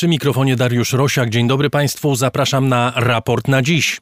Przy 0.00 0.08
mikrofonie 0.08 0.56
Dariusz 0.56 0.92
Rosiak. 0.92 1.30
Dzień 1.30 1.48
dobry 1.48 1.70
Państwu. 1.70 2.14
Zapraszam 2.14 2.68
na 2.68 2.92
raport 2.96 3.48
na 3.48 3.62
dziś. 3.62 4.00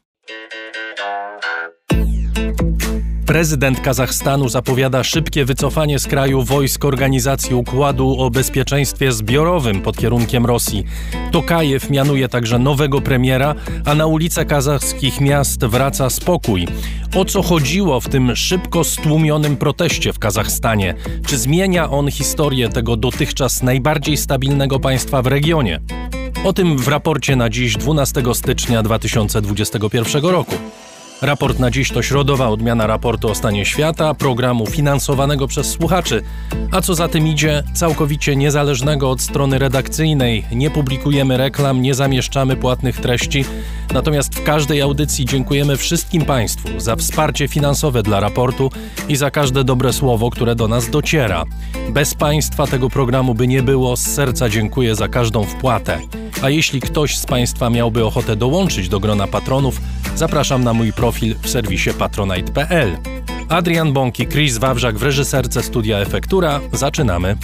Prezydent 3.29 3.79
Kazachstanu 3.79 4.49
zapowiada 4.49 5.03
szybkie 5.03 5.45
wycofanie 5.45 5.99
z 5.99 6.07
kraju 6.07 6.43
wojsk 6.43 6.85
Organizacji 6.85 7.55
Układu 7.55 8.15
o 8.19 8.29
Bezpieczeństwie 8.29 9.11
Zbiorowym 9.11 9.81
pod 9.81 9.97
kierunkiem 9.97 10.45
Rosji. 10.45 10.83
Tokajew 11.31 11.89
mianuje 11.89 12.29
także 12.29 12.59
nowego 12.59 13.01
premiera, 13.01 13.55
a 13.85 13.95
na 13.95 14.05
ulice 14.05 14.45
kazachskich 14.45 15.21
miast 15.21 15.65
wraca 15.65 16.09
spokój. 16.09 16.67
O 17.15 17.25
co 17.25 17.41
chodziło 17.41 17.99
w 17.99 18.09
tym 18.09 18.35
szybko 18.35 18.83
stłumionym 18.83 19.57
proteście 19.57 20.13
w 20.13 20.19
Kazachstanie? 20.19 20.95
Czy 21.27 21.37
zmienia 21.37 21.89
on 21.89 22.11
historię 22.11 22.69
tego 22.69 22.97
dotychczas 22.97 23.63
najbardziej 23.63 24.17
stabilnego 24.17 24.79
państwa 24.79 25.21
w 25.21 25.27
regionie? 25.27 25.79
O 26.43 26.53
tym 26.53 26.77
w 26.77 26.87
raporcie 26.87 27.35
na 27.35 27.49
dziś 27.49 27.77
12 27.77 28.23
stycznia 28.33 28.83
2021 28.83 30.25
roku. 30.25 30.55
Raport 31.21 31.59
na 31.59 31.71
dziś 31.71 31.91
to 31.91 32.01
środowa 32.01 32.49
odmiana 32.49 32.87
raportu 32.87 33.29
o 33.29 33.35
stanie 33.35 33.65
świata, 33.65 34.13
programu 34.13 34.67
finansowanego 34.67 35.47
przez 35.47 35.69
słuchaczy. 35.69 36.23
A 36.71 36.81
co 36.81 36.95
za 36.95 37.07
tym 37.07 37.27
idzie, 37.27 37.63
całkowicie 37.73 38.35
niezależnego 38.35 39.11
od 39.11 39.21
strony 39.21 39.59
redakcyjnej. 39.59 40.45
Nie 40.51 40.71
publikujemy 40.71 41.37
reklam, 41.37 41.81
nie 41.81 41.93
zamieszczamy 41.93 42.55
płatnych 42.55 42.97
treści. 42.97 43.45
Natomiast 43.93 44.35
w 44.35 44.43
każdej 44.43 44.81
audycji 44.81 45.25
dziękujemy 45.25 45.77
wszystkim 45.77 46.25
Państwu 46.25 46.79
za 46.79 46.95
wsparcie 46.95 47.47
finansowe 47.47 48.03
dla 48.03 48.19
raportu 48.19 48.71
i 49.09 49.15
za 49.15 49.31
każde 49.31 49.63
dobre 49.63 49.93
słowo, 49.93 50.29
które 50.29 50.55
do 50.55 50.67
nas 50.67 50.89
dociera. 50.89 51.43
Bez 51.89 52.13
Państwa 52.13 52.67
tego 52.67 52.89
programu 52.89 53.33
by 53.33 53.47
nie 53.47 53.63
było. 53.63 53.97
Z 53.97 54.01
serca 54.01 54.49
dziękuję 54.49 54.95
za 54.95 55.07
każdą 55.07 55.43
wpłatę. 55.43 55.99
A 56.41 56.49
jeśli 56.49 56.81
ktoś 56.81 57.17
z 57.17 57.25
Państwa 57.25 57.69
miałby 57.69 58.05
ochotę 58.05 58.35
dołączyć 58.35 58.89
do 58.89 58.99
grona 58.99 59.27
patronów, 59.27 59.81
zapraszam 60.15 60.63
na 60.63 60.73
mój 60.73 60.93
profil 60.93 61.35
w 61.41 61.49
serwisie 61.49 61.89
patronite.pl. 61.93 62.97
Adrian 63.49 63.93
Bąki, 63.93 64.27
Chris 64.27 64.57
Wawrzak 64.57 64.97
w 64.97 65.03
reżyserce 65.03 65.63
Studia 65.63 65.97
Efektura. 65.97 66.59
Zaczynamy. 66.73 67.37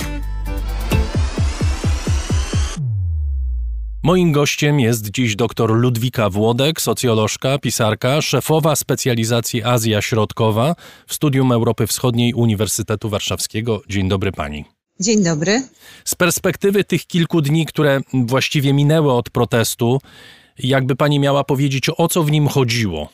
Moim 4.06 4.31
gościem 4.31 4.80
jest 4.80 5.11
dziś 5.11 5.36
dr 5.36 5.70
Ludwika 5.70 6.30
Włodek, 6.30 6.81
socjolożka, 6.81 7.59
pisarka, 7.59 8.22
szefowa 8.22 8.75
specjalizacji 8.75 9.64
Azja 9.64 10.02
Środkowa 10.02 10.75
w 11.08 11.14
Studium 11.14 11.52
Europy 11.52 11.88
Wschodniej 11.88 12.34
Uniwersytetu 12.34 13.09
Warszawskiego. 13.09 13.81
Dzień 13.89 14.09
dobry 14.09 14.31
pani. 14.31 14.66
Dzień 15.00 15.23
dobry. 15.23 15.64
Z 16.06 16.16
perspektywy 16.16 16.84
tych 16.84 17.08
kilku 17.08 17.42
dni, 17.42 17.66
które 17.66 18.02
właściwie 18.14 18.73
minęły 18.73 19.14
od 19.14 19.30
protestu, 19.30 20.00
jakby 20.59 20.95
pani 20.95 21.19
miała 21.19 21.44
powiedzieć, 21.44 21.90
o 21.97 22.08
co 22.08 22.23
w 22.23 22.31
nim 22.31 22.47
chodziło? 22.47 23.09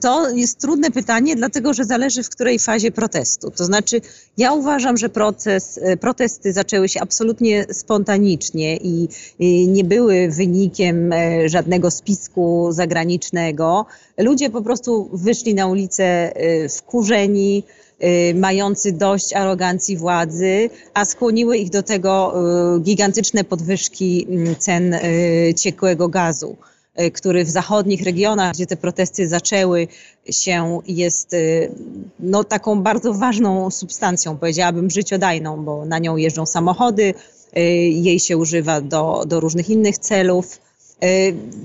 To 0.00 0.30
jest 0.30 0.60
trudne 0.60 0.90
pytanie, 0.90 1.36
dlatego 1.36 1.74
że 1.74 1.84
zależy 1.84 2.22
w 2.22 2.28
której 2.28 2.58
fazie 2.58 2.92
protestu. 2.92 3.50
To 3.50 3.64
znaczy, 3.64 4.00
ja 4.36 4.52
uważam, 4.52 4.96
że 4.96 5.08
proces, 5.08 5.78
e, 5.82 5.96
protesty 5.96 6.52
zaczęły 6.52 6.88
się 6.88 7.00
absolutnie 7.00 7.66
spontanicznie 7.72 8.76
i, 8.76 9.08
i 9.38 9.68
nie 9.68 9.84
były 9.84 10.28
wynikiem 10.28 11.12
e, 11.12 11.48
żadnego 11.48 11.90
spisku 11.90 12.68
zagranicznego. 12.70 13.86
Ludzie 14.18 14.50
po 14.50 14.62
prostu 14.62 15.10
wyszli 15.12 15.54
na 15.54 15.66
ulicę 15.66 16.04
e, 16.04 16.68
wkurzeni, 16.68 17.64
mający 18.34 18.92
dość 18.92 19.32
arogancji 19.32 19.96
władzy, 19.96 20.70
a 20.94 21.04
skłoniły 21.04 21.56
ich 21.56 21.70
do 21.70 21.82
tego 21.82 22.34
gigantyczne 22.80 23.44
podwyżki 23.44 24.26
cen 24.58 24.96
ciekłego 25.56 26.08
gazu. 26.08 26.56
Y, 27.00 27.10
który 27.10 27.44
w 27.44 27.50
zachodnich 27.50 28.02
regionach, 28.02 28.52
gdzie 28.52 28.66
te 28.66 28.76
protesty 28.76 29.28
zaczęły 29.28 29.88
się, 30.30 30.80
jest 30.86 31.34
y, 31.34 31.70
no, 32.20 32.44
taką 32.44 32.82
bardzo 32.82 33.14
ważną 33.14 33.70
substancją, 33.70 34.36
powiedziałabym 34.36 34.90
życiodajną, 34.90 35.64
bo 35.64 35.84
na 35.84 35.98
nią 35.98 36.16
jeżdżą 36.16 36.46
samochody, 36.46 37.14
y, 37.56 37.60
jej 37.80 38.20
się 38.20 38.36
używa 38.36 38.80
do, 38.80 39.24
do 39.26 39.40
różnych 39.40 39.70
innych 39.70 39.98
celów. 39.98 40.60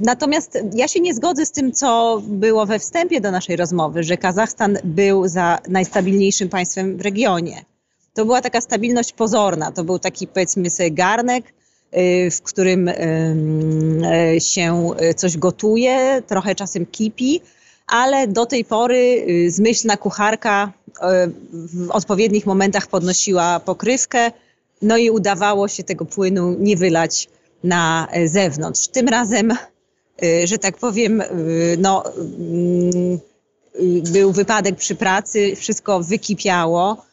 Natomiast 0.01 0.57
ja 0.73 0.87
się 0.87 0.99
nie 0.99 1.13
zgodzę 1.13 1.45
z 1.45 1.51
tym, 1.51 1.71
co 1.71 2.21
było 2.27 2.65
we 2.65 2.79
wstępie 2.79 3.21
do 3.21 3.31
naszej 3.31 3.55
rozmowy, 3.55 4.03
że 4.03 4.17
Kazachstan 4.17 4.77
był 4.83 5.27
za 5.27 5.59
najstabilniejszym 5.67 6.49
państwem 6.49 6.97
w 6.97 7.01
regionie. 7.01 7.65
To 8.13 8.25
była 8.25 8.41
taka 8.41 8.61
stabilność 8.61 9.13
pozorna, 9.13 9.71
to 9.71 9.83
był 9.83 9.99
taki 9.99 10.27
powiedzmy 10.27 10.69
sobie 10.69 10.91
garnek, 10.91 11.53
w 12.31 12.41
którym 12.43 12.87
y, 12.87 14.37
się 14.39 14.89
coś 15.15 15.37
gotuje, 15.37 16.21
trochę 16.27 16.55
czasem 16.55 16.85
kipi, 16.85 17.41
ale 17.87 18.27
do 18.27 18.45
tej 18.45 18.65
pory 18.65 19.25
y, 19.29 19.51
zmyślna 19.51 19.97
kucharka 19.97 20.71
w 21.53 21.91
odpowiednich 21.91 22.45
momentach 22.45 22.87
podnosiła 22.87 23.59
pokrywkę, 23.59 24.31
no 24.81 24.97
i 24.97 25.09
udawało 25.09 25.67
się 25.67 25.83
tego 25.83 26.05
płynu 26.05 26.55
nie 26.59 26.77
wylać 26.77 27.29
na 27.63 28.07
zewnątrz. 28.25 28.87
Tym 28.87 29.07
razem, 29.07 29.53
że 30.43 30.57
tak 30.57 30.77
powiem, 30.77 31.23
no, 31.77 32.03
był 34.11 34.31
wypadek 34.31 34.75
przy 34.75 34.95
pracy, 34.95 35.55
wszystko 35.55 35.99
wykipiało 35.99 37.05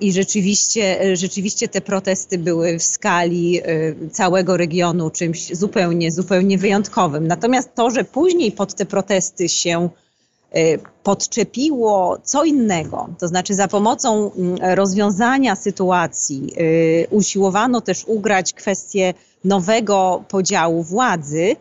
i 0.00 0.12
rzeczywiście, 0.12 1.00
e, 1.00 1.16
rzeczywiście 1.16 1.68
te 1.68 1.80
protesty 1.80 2.38
były 2.38 2.78
w 2.78 2.82
skali 2.82 3.60
e, 3.60 3.62
całego 4.10 4.56
regionu 4.56 5.10
czymś 5.10 5.56
zupełnie, 5.56 6.12
zupełnie 6.12 6.58
wyjątkowym. 6.58 7.26
Natomiast 7.26 7.74
to, 7.74 7.90
że 7.90 8.04
później 8.04 8.52
pod 8.52 8.74
te 8.74 8.86
protesty 8.86 9.48
się 9.48 9.88
podczepiło 11.02 12.18
co 12.24 12.44
innego, 12.44 13.08
to 13.18 13.28
znaczy 13.28 13.54
za 13.54 13.68
pomocą 13.68 14.32
mm, 14.32 14.58
rozwiązania 14.74 15.56
sytuacji 15.56 16.52
usiłowano 17.10 17.80
też 17.80 18.04
ugrać 18.04 18.52
kwestię 18.52 19.14
nowego 19.44 20.24
podziału 20.28 20.82
władzy, 20.82 21.56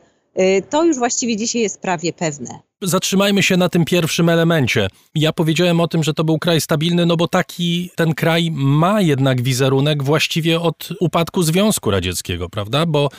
to 0.69 0.83
już 0.83 0.97
właściwie 0.97 1.37
dzisiaj 1.37 1.61
jest 1.61 1.79
prawie 1.79 2.13
pewne. 2.13 2.59
Zatrzymajmy 2.81 3.43
się 3.43 3.57
na 3.57 3.69
tym 3.69 3.85
pierwszym 3.85 4.29
elemencie. 4.29 4.87
Ja 5.15 5.33
powiedziałem 5.33 5.79
o 5.79 5.87
tym, 5.87 6.03
że 6.03 6.13
to 6.13 6.23
był 6.23 6.39
kraj 6.39 6.61
stabilny, 6.61 7.05
no 7.05 7.17
bo 7.17 7.27
taki 7.27 7.89
ten 7.95 8.13
kraj 8.13 8.49
ma 8.53 9.01
jednak 9.01 9.41
wizerunek 9.41 10.03
właściwie 10.03 10.61
od 10.61 10.89
upadku 10.99 11.43
Związku 11.43 11.91
Radzieckiego, 11.91 12.49
prawda? 12.49 12.85
Bo 12.85 13.09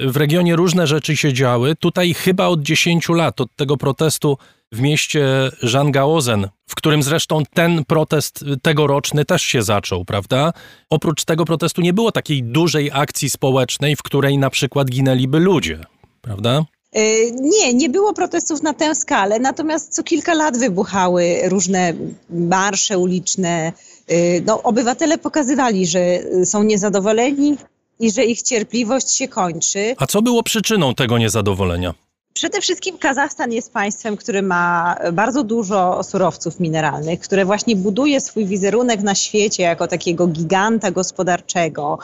w 0.00 0.16
regionie 0.16 0.56
różne 0.56 0.86
rzeczy 0.86 1.16
się 1.16 1.32
działy. 1.32 1.76
Tutaj 1.76 2.14
chyba 2.14 2.46
od 2.46 2.62
10 2.62 3.08
lat, 3.08 3.40
od 3.40 3.56
tego 3.56 3.76
protestu 3.76 4.38
w 4.72 4.80
mieście 4.80 5.28
Żangaozen, 5.62 6.48
w 6.70 6.74
którym 6.74 7.02
zresztą 7.02 7.42
ten 7.54 7.84
protest 7.84 8.44
tegoroczny 8.62 9.24
też 9.24 9.42
się 9.42 9.62
zaczął, 9.62 10.04
prawda? 10.04 10.52
Oprócz 10.90 11.24
tego 11.24 11.44
protestu 11.44 11.80
nie 11.80 11.92
było 11.92 12.12
takiej 12.12 12.42
dużej 12.42 12.90
akcji 12.92 13.30
społecznej, 13.30 13.96
w 13.96 14.02
której 14.02 14.38
na 14.38 14.50
przykład 14.50 14.90
ginęliby 14.90 15.40
ludzie, 15.40 15.80
prawda? 16.20 16.64
E, 16.96 17.30
nie, 17.30 17.74
nie 17.74 17.88
było 17.88 18.12
protestów 18.12 18.62
na 18.62 18.74
tę 18.74 18.94
skalę, 18.94 19.38
natomiast 19.38 19.94
co 19.94 20.02
kilka 20.02 20.34
lat 20.34 20.58
wybuchały 20.58 21.40
różne 21.44 21.92
marsze 22.30 22.98
uliczne. 22.98 23.72
E, 24.08 24.40
no, 24.40 24.62
obywatele 24.62 25.18
pokazywali, 25.18 25.86
że 25.86 26.00
są 26.44 26.62
niezadowoleni 26.62 27.56
i 28.00 28.10
że 28.10 28.24
ich 28.24 28.42
cierpliwość 28.42 29.10
się 29.10 29.28
kończy. 29.28 29.94
A 29.98 30.06
co 30.06 30.22
było 30.22 30.42
przyczyną 30.42 30.94
tego 30.94 31.18
niezadowolenia? 31.18 31.94
Przede 32.32 32.60
wszystkim 32.60 32.98
Kazachstan 32.98 33.52
jest 33.52 33.72
państwem, 33.72 34.16
które 34.16 34.42
ma 34.42 34.96
bardzo 35.12 35.44
dużo 35.44 36.02
surowców 36.02 36.60
mineralnych, 36.60 37.20
które 37.20 37.44
właśnie 37.44 37.76
buduje 37.76 38.20
swój 38.20 38.46
wizerunek 38.46 39.02
na 39.02 39.14
świecie 39.14 39.62
jako 39.62 39.86
takiego 39.86 40.26
giganta 40.26 40.90
gospodarczego 40.90 41.98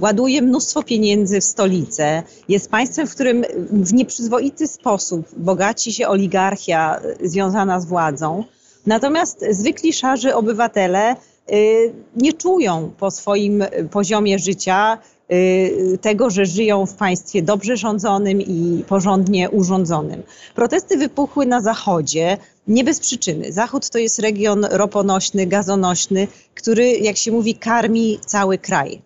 ładuje 0.00 0.42
mnóstwo 0.42 0.82
pieniędzy 0.82 1.40
w 1.40 1.44
stolicę, 1.44 2.22
jest 2.48 2.70
państwem, 2.70 3.06
w 3.06 3.14
którym 3.14 3.44
w 3.70 3.92
nieprzyzwoity 3.92 4.66
sposób 4.68 5.26
bogaci 5.36 5.92
się 5.92 6.08
oligarchia 6.08 7.00
związana 7.22 7.80
z 7.80 7.86
władzą. 7.86 8.44
Natomiast 8.86 9.44
zwykli 9.50 9.92
szarzy 9.92 10.34
obywatele 10.34 11.16
y, 11.52 11.92
nie 12.16 12.32
czują 12.32 12.90
po 12.98 13.10
swoim 13.10 13.64
poziomie 13.90 14.38
życia 14.38 14.98
y, 15.32 15.98
tego, 16.00 16.30
że 16.30 16.46
żyją 16.46 16.86
w 16.86 16.94
państwie 16.94 17.42
dobrze 17.42 17.76
rządzonym 17.76 18.40
i 18.40 18.84
porządnie 18.88 19.50
urządzonym. 19.50 20.22
Protesty 20.54 20.96
wypuchły 20.96 21.46
na 21.46 21.60
zachodzie 21.60 22.38
nie 22.66 22.84
bez 22.84 23.00
przyczyny. 23.00 23.52
Zachód 23.52 23.90
to 23.90 23.98
jest 23.98 24.18
region 24.18 24.66
roponośny, 24.70 25.46
gazonośny, 25.46 26.28
który, 26.54 26.90
jak 26.90 27.16
się 27.16 27.32
mówi, 27.32 27.54
karmi 27.54 28.18
cały 28.26 28.58
kraj. 28.58 29.02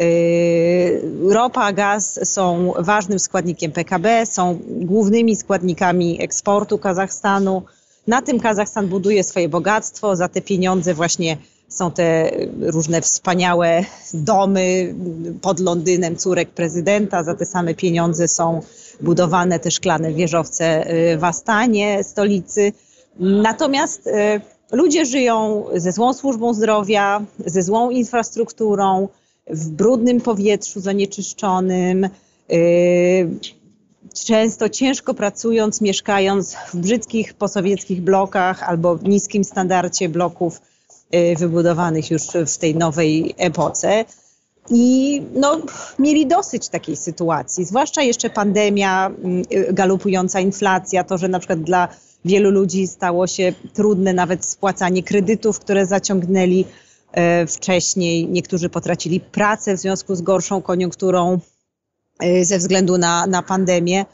Yy, 0.00 1.32
ropa, 1.32 1.72
gaz 1.72 2.20
są 2.32 2.72
ważnym 2.78 3.18
składnikiem 3.18 3.72
PKB, 3.72 4.26
są 4.26 4.58
głównymi 4.66 5.36
składnikami 5.36 6.22
eksportu 6.22 6.78
Kazachstanu. 6.78 7.62
Na 8.06 8.22
tym 8.22 8.40
Kazachstan 8.40 8.86
buduje 8.88 9.24
swoje 9.24 9.48
bogactwo, 9.48 10.16
za 10.16 10.28
te 10.28 10.40
pieniądze 10.40 10.94
właśnie 10.94 11.36
są 11.68 11.90
te 11.90 12.30
różne 12.60 13.00
wspaniałe 13.00 13.84
domy 14.14 14.94
pod 15.42 15.60
Londynem 15.60 16.16
córek 16.16 16.50
prezydenta. 16.50 17.22
Za 17.24 17.34
te 17.34 17.46
same 17.46 17.74
pieniądze 17.74 18.28
są 18.28 18.62
budowane 19.00 19.58
te 19.58 19.70
szklane 19.70 20.12
wieżowce 20.12 20.86
w 21.18 21.24
Astanie, 21.24 22.04
stolicy. 22.04 22.72
Natomiast 23.18 24.08
ludzie 24.72 25.06
żyją 25.06 25.64
ze 25.74 25.92
złą 25.92 26.12
służbą 26.12 26.54
zdrowia, 26.54 27.22
ze 27.46 27.62
złą 27.62 27.90
infrastrukturą, 27.90 29.08
w 29.52 29.68
brudnym 29.68 30.20
powietrzu 30.20 30.80
zanieczyszczonym, 30.80 32.08
często 34.14 34.68
ciężko 34.68 35.14
pracując, 35.14 35.80
mieszkając 35.80 36.54
w 36.54 36.76
brzydkich 36.76 37.34
posowieckich 37.34 38.00
blokach 38.00 38.62
albo 38.62 38.96
w 38.96 39.04
niskim 39.04 39.44
standardzie 39.44 40.08
bloków 40.08 40.60
y, 41.14 41.36
wybudowanych 41.38 42.10
już 42.10 42.22
w 42.46 42.58
tej 42.58 42.74
nowej 42.74 43.34
epoce. 43.38 44.04
I 44.70 45.22
no, 45.34 45.60
mieli 45.98 46.26
dosyć 46.26 46.68
takiej 46.68 46.96
sytuacji, 46.96 47.64
zwłaszcza 47.64 48.02
jeszcze 48.02 48.30
pandemia, 48.30 49.10
y, 49.52 49.72
galopująca 49.72 50.40
inflacja, 50.40 51.04
to, 51.04 51.18
że 51.18 51.28
na 51.28 51.38
przykład 51.38 51.62
dla 51.62 51.88
wielu 52.24 52.50
ludzi 52.50 52.86
stało 52.86 53.26
się 53.26 53.52
trudne 53.74 54.12
nawet 54.12 54.44
spłacanie 54.44 55.02
kredytów, 55.02 55.60
które 55.60 55.86
zaciągnęli 55.86 56.64
wcześniej. 57.48 58.28
Niektórzy 58.28 58.68
potracili 58.68 59.20
pracę 59.20 59.76
w 59.76 59.80
związku 59.80 60.14
z 60.14 60.22
gorszą 60.22 60.62
koniunkturą 60.62 61.40
Y, 62.24 62.44
ze 62.44 62.58
względu 62.58 62.98
na, 62.98 63.26
na 63.26 63.42
pandemię. 63.42 64.04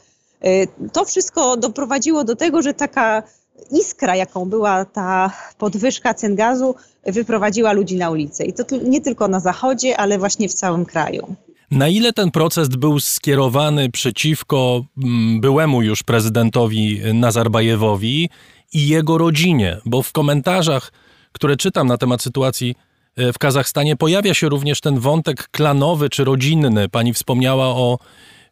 Y, 0.45 0.67
to 0.93 1.05
wszystko 1.05 1.57
doprowadziło 1.57 2.23
do 2.23 2.35
tego, 2.35 2.61
że 2.61 2.73
taka 2.73 3.23
iskra, 3.71 4.15
jaką 4.15 4.45
była 4.45 4.85
ta 4.85 5.31
podwyżka 5.57 6.13
cen 6.13 6.35
gazu, 6.35 6.75
wyprowadziła 7.05 7.71
ludzi 7.71 7.95
na 7.95 8.09
ulicę. 8.09 8.45
I 8.45 8.53
to 8.53 8.63
nie 8.83 9.01
tylko 9.01 9.27
na 9.27 9.39
zachodzie, 9.39 9.97
ale 9.97 10.19
właśnie 10.19 10.49
w 10.49 10.53
całym 10.53 10.85
kraju. 10.85 11.35
Na 11.71 11.87
ile 11.87 12.13
ten 12.13 12.31
proces 12.31 12.67
był 12.67 12.99
skierowany 12.99 13.89
przeciwko 13.91 14.85
mm, 14.97 15.41
byłemu 15.41 15.81
już 15.81 16.03
prezydentowi 16.03 17.01
Nazarbajewowi 17.13 18.29
i 18.73 18.87
jego 18.87 19.17
rodzinie? 19.17 19.77
Bo 19.85 20.01
w 20.01 20.11
komentarzach, 20.11 20.91
które 21.31 21.57
czytam 21.57 21.87
na 21.87 21.97
temat 21.97 22.21
sytuacji 22.21 22.75
E, 22.75 22.86
w 23.17 23.39
Kazachstanie 23.39 23.95
pojawia 23.95 24.33
się 24.33 24.49
również 24.49 24.81
ten 24.81 24.99
wątek 24.99 25.47
klanowy 25.51 26.09
czy 26.09 26.23
rodzinny. 26.23 26.89
Pani 26.89 27.13
wspomniała 27.13 27.65
o 27.65 27.97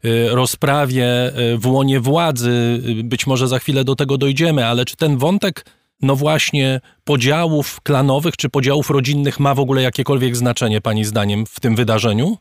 e, 0.04 0.36
rozprawie 0.36 1.06
e, 1.06 1.58
w 1.58 1.68
łonie 1.68 2.00
władzy. 2.00 2.82
Być 3.04 3.28
może 3.28 3.48
za 3.48 3.60
chwilę 3.60 3.84
do 3.84 3.96
tego 3.96 4.18
dojdziemy, 4.18 4.66
ale 4.66 4.86
czy 4.86 4.96
ten 4.98 5.18
wątek, 5.18 5.66
no 6.02 6.16
właśnie, 6.16 6.82
podziałów 7.04 7.82
klanowych 7.82 8.38
czy 8.38 8.50
podziałów 8.50 8.90
rodzinnych 8.90 9.40
ma 9.40 9.56
w 9.56 9.60
ogóle 9.60 9.82
jakiekolwiek 9.82 10.36
znaczenie, 10.36 10.82
Pani 10.82 11.06
zdaniem, 11.06 11.46
w 11.46 11.60
tym 11.60 11.76
wydarzeniu? 11.76 12.38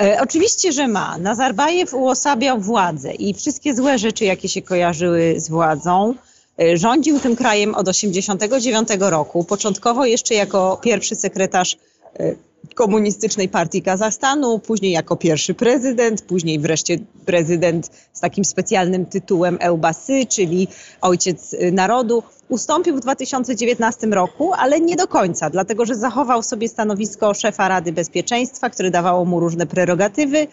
E, 0.00 0.18
oczywiście, 0.22 0.72
że 0.72 0.88
ma. 0.88 1.18
Nazarbajew 1.18 1.94
uosabiał 1.94 2.60
władzę 2.60 3.12
i 3.12 3.34
wszystkie 3.34 3.74
złe 3.74 3.98
rzeczy, 3.98 4.24
jakie 4.24 4.48
się 4.48 4.62
kojarzyły 4.62 5.34
z 5.36 5.48
władzą, 5.48 6.14
E, 6.14 6.33
rządził 6.74 7.20
tym 7.20 7.36
krajem 7.36 7.74
od 7.74 7.86
1989 7.86 8.88
roku, 9.00 9.44
początkowo 9.44 10.06
jeszcze 10.06 10.34
jako 10.34 10.78
pierwszy 10.82 11.16
sekretarz 11.16 11.76
e, 12.20 12.34
Komunistycznej 12.74 13.48
Partii 13.48 13.82
Kazachstanu, 13.82 14.58
później 14.58 14.92
jako 14.92 15.16
pierwszy 15.16 15.54
prezydent, 15.54 16.22
później 16.22 16.58
wreszcie 16.58 16.98
prezydent 17.26 17.90
z 18.12 18.20
takim 18.20 18.44
specjalnym 18.44 19.06
tytułem 19.06 19.58
Eubasy, 19.60 20.26
czyli 20.26 20.68
ojciec 21.00 21.54
e, 21.54 21.70
narodu. 21.70 22.22
Ustąpił 22.48 22.96
w 22.96 23.00
2019 23.00 24.06
roku, 24.06 24.52
ale 24.52 24.80
nie 24.80 24.96
do 24.96 25.06
końca, 25.06 25.50
dlatego 25.50 25.86
że 25.86 25.94
zachował 25.94 26.42
sobie 26.42 26.68
stanowisko 26.68 27.34
szefa 27.34 27.68
Rady 27.68 27.92
Bezpieczeństwa, 27.92 28.70
które 28.70 28.90
dawało 28.90 29.24
mu 29.24 29.40
różne 29.40 29.66
prerogatywy 29.66 30.46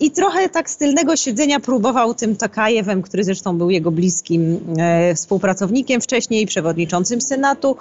i 0.00 0.10
trochę 0.10 0.48
tak 0.48 0.70
z 0.70 0.76
tylnego 0.76 1.16
siedzenia 1.16 1.60
próbował 1.60 2.14
tym 2.14 2.36
Takajewem, 2.36 3.02
który 3.02 3.24
zresztą 3.24 3.58
był 3.58 3.70
jego 3.70 3.90
bliskim 3.90 4.60
e, 4.78 5.14
współpracownikiem 5.14 6.00
wcześniej, 6.00 6.46
przewodniczącym 6.46 7.20
Senatu, 7.20 7.76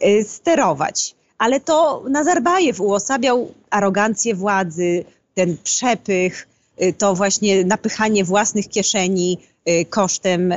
e, 0.00 0.24
sterować. 0.24 1.14
Ale 1.38 1.60
to 1.60 2.04
Nazarbajew 2.10 2.80
uosabiał 2.80 3.52
arogancję 3.70 4.34
władzy, 4.34 5.04
ten 5.34 5.56
przepych, 5.64 6.48
e, 6.76 6.92
to 6.92 7.14
właśnie 7.14 7.64
napychanie 7.64 8.24
własnych 8.24 8.68
kieszeni 8.68 9.38
kosztem 9.90 10.54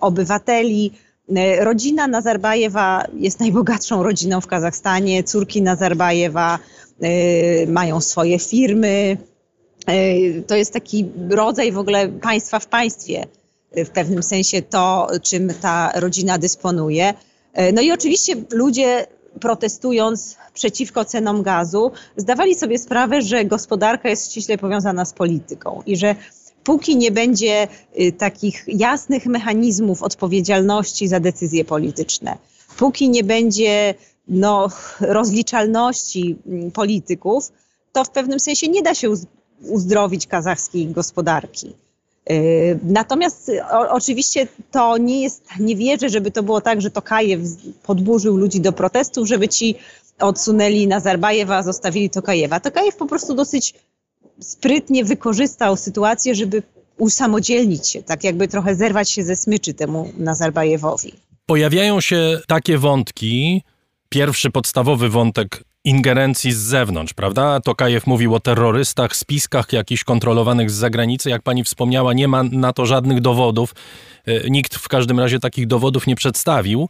obywateli. 0.00 0.92
Rodzina 1.58 2.06
Nazarbajewa 2.06 3.04
jest 3.14 3.40
najbogatszą 3.40 4.02
rodziną 4.02 4.40
w 4.40 4.46
Kazachstanie. 4.46 5.24
Córki 5.24 5.62
Nazarbajewa 5.62 6.58
mają 7.66 8.00
swoje 8.00 8.38
firmy, 8.38 9.16
to 10.46 10.56
jest 10.56 10.72
taki 10.72 11.06
rodzaj 11.30 11.72
w 11.72 11.78
ogóle 11.78 12.08
państwa 12.08 12.58
w 12.58 12.66
państwie, 12.66 13.26
e, 13.72 13.84
w 13.84 13.90
pewnym 13.90 14.22
sensie 14.22 14.62
to, 14.62 15.08
czym 15.22 15.52
ta 15.60 15.92
rodzina 15.94 16.38
dysponuje. 16.38 17.14
E, 17.52 17.72
no 17.72 17.82
i 17.82 17.92
oczywiście 17.92 18.34
ludzie 18.50 19.06
protestując 19.40 20.36
przeciwko 20.54 21.04
cenom 21.04 21.42
gazu, 21.42 21.92
zdawali 22.16 22.54
sobie 22.54 22.78
sprawę, 22.78 23.22
że 23.22 23.44
gospodarka 23.44 24.08
jest 24.08 24.30
ściśle 24.30 24.58
powiązana 24.58 25.04
z 25.04 25.12
polityką 25.12 25.82
i 25.86 25.96
że 25.96 26.14
póki 26.64 26.96
nie 26.96 27.10
będzie 27.10 27.68
takich 28.18 28.64
jasnych 28.68 29.26
mechanizmów 29.26 30.02
odpowiedzialności 30.02 31.08
za 31.08 31.20
decyzje 31.20 31.64
polityczne, 31.64 32.38
póki 32.76 33.08
nie 33.08 33.24
będzie 33.24 33.94
no, 34.28 34.68
rozliczalności 35.00 36.36
polityków, 36.72 37.52
to 37.92 38.04
w 38.04 38.10
pewnym 38.10 38.40
sensie 38.40 38.68
nie 38.68 38.82
da 38.82 38.94
się 38.94 39.14
uzdrowić 39.62 40.26
kazachskiej 40.26 40.86
gospodarki. 40.86 41.72
Y, 42.30 42.78
natomiast 42.82 43.50
o, 43.72 43.90
oczywiście 43.90 44.48
to 44.70 44.98
nie 44.98 45.22
jest, 45.22 45.44
nie 45.60 45.76
wierzę, 45.76 46.08
żeby 46.08 46.30
to 46.30 46.42
było 46.42 46.60
tak, 46.60 46.80
że 46.80 46.90
to 46.90 47.02
Kajew 47.02 47.40
podburzył 47.82 48.36
ludzi 48.36 48.60
do 48.60 48.72
protestów, 48.72 49.28
żeby 49.28 49.48
ci 49.48 49.74
odsunęli 50.18 50.86
Nazarbajewa, 50.86 51.62
zostawili 51.62 52.10
Tokajewa. 52.10 52.60
Tokajew 52.60 52.96
po 52.96 53.06
prostu 53.06 53.34
dosyć 53.34 53.74
sprytnie 54.40 55.04
wykorzystał 55.04 55.76
sytuację, 55.76 56.34
żeby 56.34 56.62
usamodzielnić 56.98 57.88
się, 57.88 58.02
tak 58.02 58.24
jakby 58.24 58.48
trochę 58.48 58.74
zerwać 58.74 59.10
się 59.10 59.24
ze 59.24 59.36
smyczy 59.36 59.74
temu 59.74 60.12
Nazarbajewowi. 60.18 61.12
Pojawiają 61.46 62.00
się 62.00 62.40
takie 62.48 62.78
wątki. 62.78 63.62
Pierwszy 64.08 64.50
podstawowy 64.50 65.08
wątek 65.08 65.62
ingerencji 65.86 66.52
z 66.52 66.58
zewnątrz, 66.58 67.14
prawda? 67.14 67.60
Tokajew 67.60 68.06
mówił 68.06 68.34
o 68.34 68.40
terrorystach, 68.40 69.16
spiskach 69.16 69.72
jakichś 69.72 70.04
kontrolowanych 70.04 70.70
z 70.70 70.74
zagranicy. 70.74 71.30
Jak 71.30 71.42
pani 71.42 71.64
wspomniała, 71.64 72.12
nie 72.12 72.28
ma 72.28 72.42
na 72.42 72.72
to 72.72 72.86
żadnych 72.86 73.20
dowodów. 73.20 73.74
E, 74.26 74.50
nikt 74.50 74.74
w 74.74 74.88
każdym 74.88 75.20
razie 75.20 75.38
takich 75.38 75.66
dowodów 75.66 76.06
nie 76.06 76.16
przedstawił. 76.16 76.88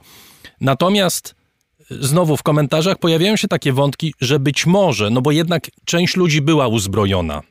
Natomiast 0.60 1.34
e, 1.80 1.84
znowu 1.90 2.36
w 2.36 2.42
komentarzach 2.42 2.98
pojawiają 2.98 3.36
się 3.36 3.48
takie 3.48 3.72
wątki, 3.72 4.14
że 4.20 4.38
być 4.38 4.66
może, 4.66 5.10
no 5.10 5.22
bo 5.22 5.30
jednak 5.30 5.70
część 5.84 6.16
ludzi 6.16 6.42
była 6.42 6.68
uzbrojona. 6.68 7.42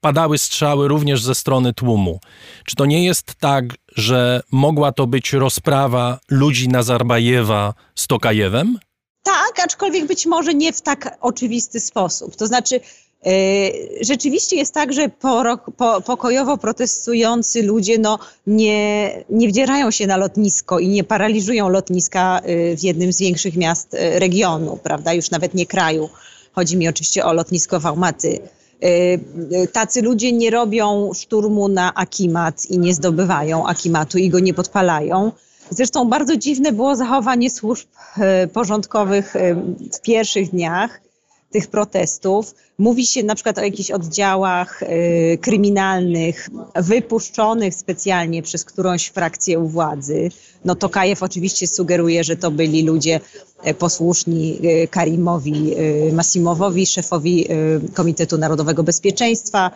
Padały 0.00 0.38
strzały 0.38 0.88
również 0.88 1.22
ze 1.22 1.34
strony 1.34 1.74
tłumu. 1.74 2.20
Czy 2.64 2.76
to 2.76 2.86
nie 2.86 3.04
jest 3.04 3.34
tak, 3.34 3.64
że 3.96 4.40
mogła 4.52 4.92
to 4.92 5.06
być 5.06 5.32
rozprawa 5.32 6.18
ludzi 6.30 6.68
Nazarbajewa 6.68 7.74
z 7.94 8.06
Tokajewem? 8.06 8.78
Tak, 9.22 9.64
aczkolwiek 9.64 10.06
być 10.06 10.26
może 10.26 10.54
nie 10.54 10.72
w 10.72 10.80
tak 10.80 11.18
oczywisty 11.20 11.80
sposób. 11.80 12.36
To 12.36 12.46
znaczy, 12.46 12.80
Yy, 13.26 14.04
rzeczywiście 14.04 14.56
jest 14.56 14.74
tak, 14.74 14.92
że 14.92 15.08
po, 15.08 16.00
pokojowo 16.06 16.58
protestujący 16.58 17.62
ludzie 17.62 17.98
no, 17.98 18.18
nie, 18.46 19.24
nie 19.30 19.48
wdzierają 19.48 19.90
się 19.90 20.06
na 20.06 20.16
lotnisko 20.16 20.78
i 20.78 20.88
nie 20.88 21.04
paraliżują 21.04 21.68
lotniska 21.68 22.40
yy, 22.46 22.76
w 22.76 22.82
jednym 22.82 23.12
z 23.12 23.18
większych 23.18 23.56
miast 23.56 23.92
yy, 23.92 24.18
regionu, 24.18 24.78
prawda? 24.82 25.12
Już 25.12 25.30
nawet 25.30 25.54
nie 25.54 25.66
kraju. 25.66 26.08
Chodzi 26.52 26.76
mi 26.76 26.88
oczywiście 26.88 27.24
o 27.24 27.32
lotnisko 27.32 27.80
Wałmaty. 27.80 28.38
Tacy 29.72 30.02
ludzie 30.02 30.32
nie 30.32 30.50
robią 30.50 31.10
szturmu 31.14 31.68
na 31.68 31.94
Akimat 31.94 32.66
i 32.66 32.78
nie 32.78 32.94
zdobywają 32.94 33.66
Akimatu 33.66 34.18
i 34.18 34.28
go 34.28 34.38
nie 34.38 34.54
podpalają 34.54 35.32
Zresztą 35.70 36.08
bardzo 36.08 36.36
dziwne 36.36 36.72
było 36.72 36.96
zachowanie 36.96 37.50
służb 37.50 37.88
e, 38.18 38.46
porządkowych 38.46 39.36
e, 39.36 39.54
w 39.92 40.00
pierwszych 40.02 40.50
dniach 40.50 41.00
tych 41.50 41.66
protestów. 41.66 42.54
Mówi 42.78 43.06
się 43.06 43.22
na 43.22 43.34
przykład 43.34 43.58
o 43.58 43.64
jakichś 43.64 43.90
oddziałach 43.90 44.82
e, 44.82 44.86
kryminalnych 45.38 46.48
wypuszczonych 46.76 47.74
specjalnie 47.74 48.42
przez 48.42 48.64
którąś 48.64 49.06
frakcję 49.06 49.58
u 49.58 49.68
władzy. 49.68 50.28
No 50.64 50.74
Tokajew 50.74 51.22
oczywiście 51.22 51.66
sugeruje, 51.66 52.24
że 52.24 52.36
to 52.36 52.50
byli 52.50 52.82
ludzie 52.82 53.20
posłuszni 53.78 54.58
Karimowi 54.90 55.74
Masimowowi, 56.12 56.86
szefowi 56.86 57.46
Komitetu 57.94 58.38
Narodowego 58.38 58.82
Bezpieczeństwa. 58.82 59.70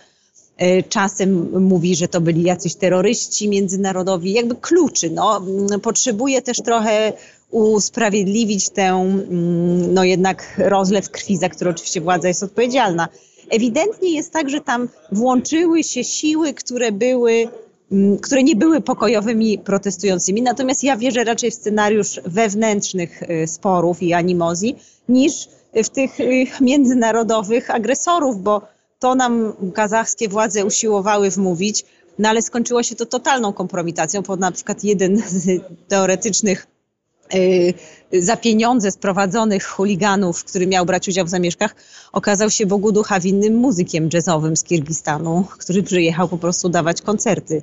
E, 0.56 0.82
czasem 0.82 1.60
mówi, 1.62 1.96
że 1.96 2.08
to 2.08 2.20
byli 2.20 2.42
jacyś 2.42 2.74
terroryści 2.74 3.48
międzynarodowi, 3.48 4.32
jakby 4.32 4.54
kluczy. 4.54 5.10
No, 5.10 5.36
mm, 5.36 5.80
potrzebuje 5.80 6.42
też 6.42 6.56
trochę 6.56 7.12
usprawiedliwić 7.50 8.70
tę, 8.70 8.82
mm, 8.82 9.94
no 9.94 10.04
jednak 10.04 10.54
rozlew 10.58 11.10
krwi, 11.10 11.36
za 11.36 11.48
który 11.48 11.70
oczywiście 11.70 12.00
władza 12.00 12.28
jest 12.28 12.42
odpowiedzialna. 12.42 13.08
Ewidentnie 13.50 14.14
jest 14.14 14.32
tak, 14.32 14.50
że 14.50 14.60
tam 14.60 14.88
włączyły 15.12 15.84
się 15.84 16.04
siły, 16.04 16.54
które 16.54 16.92
były 16.92 17.48
mm, 17.92 18.18
które 18.18 18.42
nie 18.42 18.56
były 18.56 18.80
pokojowymi 18.80 19.58
protestującymi. 19.58 20.42
Natomiast 20.42 20.84
ja 20.84 20.96
wierzę 20.96 21.24
raczej 21.24 21.50
w 21.50 21.54
scenariusz 21.54 22.20
wewnętrznych 22.26 23.22
e, 23.22 23.46
sporów 23.46 24.02
i 24.02 24.12
animozji 24.12 24.76
niż 25.08 25.48
w 25.84 25.88
tych 25.88 26.20
e, 26.20 26.24
międzynarodowych 26.60 27.70
agresorów, 27.70 28.42
bo 28.42 28.73
to 29.04 29.14
nam 29.14 29.52
kazachskie 29.74 30.28
władze 30.28 30.64
usiłowały 30.64 31.30
wmówić, 31.30 31.84
no 32.18 32.28
ale 32.28 32.42
skończyło 32.42 32.82
się 32.82 32.94
to 32.94 33.06
totalną 33.06 33.52
kompromitacją, 33.52 34.22
bo 34.22 34.36
na 34.36 34.52
przykład 34.52 34.84
jeden 34.84 35.22
z 35.28 35.62
teoretycznych 35.88 36.66
y, 37.34 37.74
za 38.12 38.36
pieniądze 38.36 38.90
sprowadzonych 38.90 39.66
chuliganów, 39.66 40.44
który 40.44 40.66
miał 40.66 40.86
brać 40.86 41.08
udział 41.08 41.26
w 41.26 41.28
zamieszkach, 41.28 41.74
okazał 42.12 42.50
się 42.50 42.66
Bogu 42.66 42.92
ducha 42.92 43.20
winnym 43.20 43.54
muzykiem 43.54 44.08
jazzowym 44.12 44.56
z 44.56 44.64
Kirgistanu, 44.64 45.46
który 45.58 45.82
przyjechał 45.82 46.28
po 46.28 46.38
prostu 46.38 46.68
dawać 46.68 47.02
koncerty 47.02 47.62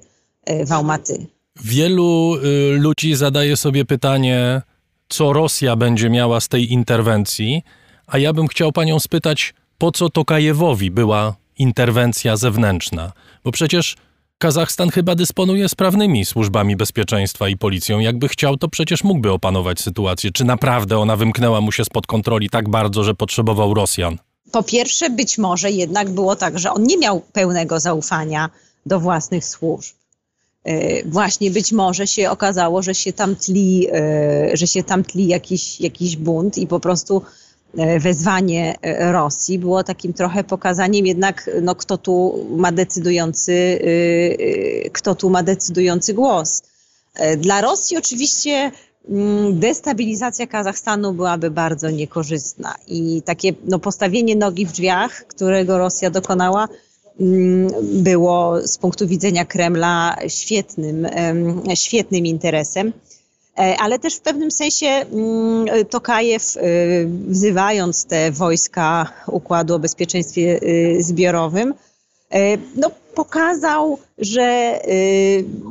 y, 0.49 0.65
w 0.65 0.71
Almaty. 0.71 1.25
Wielu 1.63 2.35
y, 2.35 2.77
ludzi 2.79 3.15
zadaje 3.15 3.57
sobie 3.57 3.85
pytanie, 3.85 4.61
co 5.09 5.33
Rosja 5.33 5.75
będzie 5.75 6.09
miała 6.09 6.39
z 6.39 6.47
tej 6.47 6.71
interwencji, 6.71 7.61
a 8.07 8.17
ja 8.17 8.33
bym 8.33 8.47
chciał 8.47 8.71
panią 8.71 8.99
spytać, 8.99 9.53
po 9.81 9.91
co 9.91 10.09
Tokajewowi 10.09 10.91
była 10.91 11.35
interwencja 11.57 12.37
zewnętrzna? 12.37 13.11
Bo 13.43 13.51
przecież 13.51 13.95
Kazachstan 14.37 14.89
chyba 14.89 15.15
dysponuje 15.15 15.69
sprawnymi 15.69 16.25
służbami 16.25 16.75
bezpieczeństwa 16.75 17.49
i 17.49 17.57
policją. 17.57 17.99
Jakby 17.99 18.27
chciał, 18.27 18.57
to 18.57 18.67
przecież 18.67 19.03
mógłby 19.03 19.31
opanować 19.31 19.79
sytuację. 19.79 20.31
Czy 20.31 20.45
naprawdę 20.45 20.97
ona 20.97 21.15
wymknęła 21.15 21.61
mu 21.61 21.71
się 21.71 21.85
spod 21.85 22.07
kontroli 22.07 22.49
tak 22.49 22.69
bardzo, 22.69 23.03
że 23.03 23.13
potrzebował 23.13 23.73
Rosjan? 23.73 24.17
Po 24.51 24.63
pierwsze, 24.63 25.09
być 25.09 25.37
może 25.37 25.71
jednak 25.71 26.09
było 26.09 26.35
tak, 26.35 26.59
że 26.59 26.71
on 26.71 26.83
nie 26.83 26.97
miał 26.97 27.21
pełnego 27.33 27.79
zaufania 27.79 28.49
do 28.85 28.99
własnych 28.99 29.45
służb. 29.45 29.95
E, 30.63 31.03
właśnie 31.05 31.51
być 31.51 31.71
może 31.71 32.07
się 32.07 32.29
okazało, 32.29 32.81
że 32.81 32.95
się 32.95 33.13
tam 33.13 33.35
tli, 33.35 33.87
e, 33.93 34.57
że 34.57 34.67
się 34.67 34.83
tam 34.83 35.03
tli 35.03 35.27
jakiś, 35.27 35.81
jakiś 35.81 36.17
bunt 36.17 36.57
i 36.57 36.67
po 36.67 36.79
prostu 36.79 37.21
wezwanie 37.99 38.75
e, 38.81 39.11
Rosji 39.11 39.59
było 39.59 39.83
takim 39.83 40.13
trochę 40.13 40.43
pokazaniem 40.43 41.05
jednak, 41.05 41.49
no, 41.61 41.75
kto 41.75 41.97
tu 41.97 42.45
ma 42.57 42.71
decydujący, 42.71 43.79
e, 44.83 44.89
kto 44.89 45.15
tu 45.15 45.29
ma 45.29 45.43
decydujący 45.43 46.13
głos. 46.13 46.63
Dla 47.37 47.61
Rosji 47.61 47.97
oczywiście 47.97 48.71
mm, 49.09 49.59
destabilizacja 49.59 50.47
Kazachstanu 50.47 51.13
byłaby 51.13 51.51
bardzo 51.51 51.89
niekorzystna 51.89 52.75
i 52.87 53.21
takie 53.25 53.53
no, 53.65 53.79
postawienie 53.79 54.35
nogi 54.35 54.65
w 54.65 54.71
drzwiach, 54.71 55.25
którego 55.27 55.77
Rosja 55.77 56.09
dokonała, 56.09 56.67
mm, 57.19 57.67
było 58.03 58.67
z 58.67 58.77
punktu 58.77 59.07
widzenia 59.07 59.45
Kremla 59.45 60.15
świetnym, 60.27 61.07
świetnym 61.75 62.25
interesem. 62.25 62.93
E, 63.61 63.77
ale 63.77 63.99
też 63.99 64.15
w 64.15 64.21
pewnym 64.21 64.51
sensie 64.51 64.87
mm, 64.87 65.85
Tokajew, 65.89 66.57
e, 66.57 66.61
wzywając 67.27 68.05
te 68.05 68.31
wojska 68.31 69.13
Układu 69.27 69.75
o 69.75 69.79
Bezpieczeństwie 69.79 70.59
e, 70.61 71.03
Zbiorowym, 71.03 71.73
no, 72.75 72.91
pokazał, 73.15 73.97
że 74.17 74.79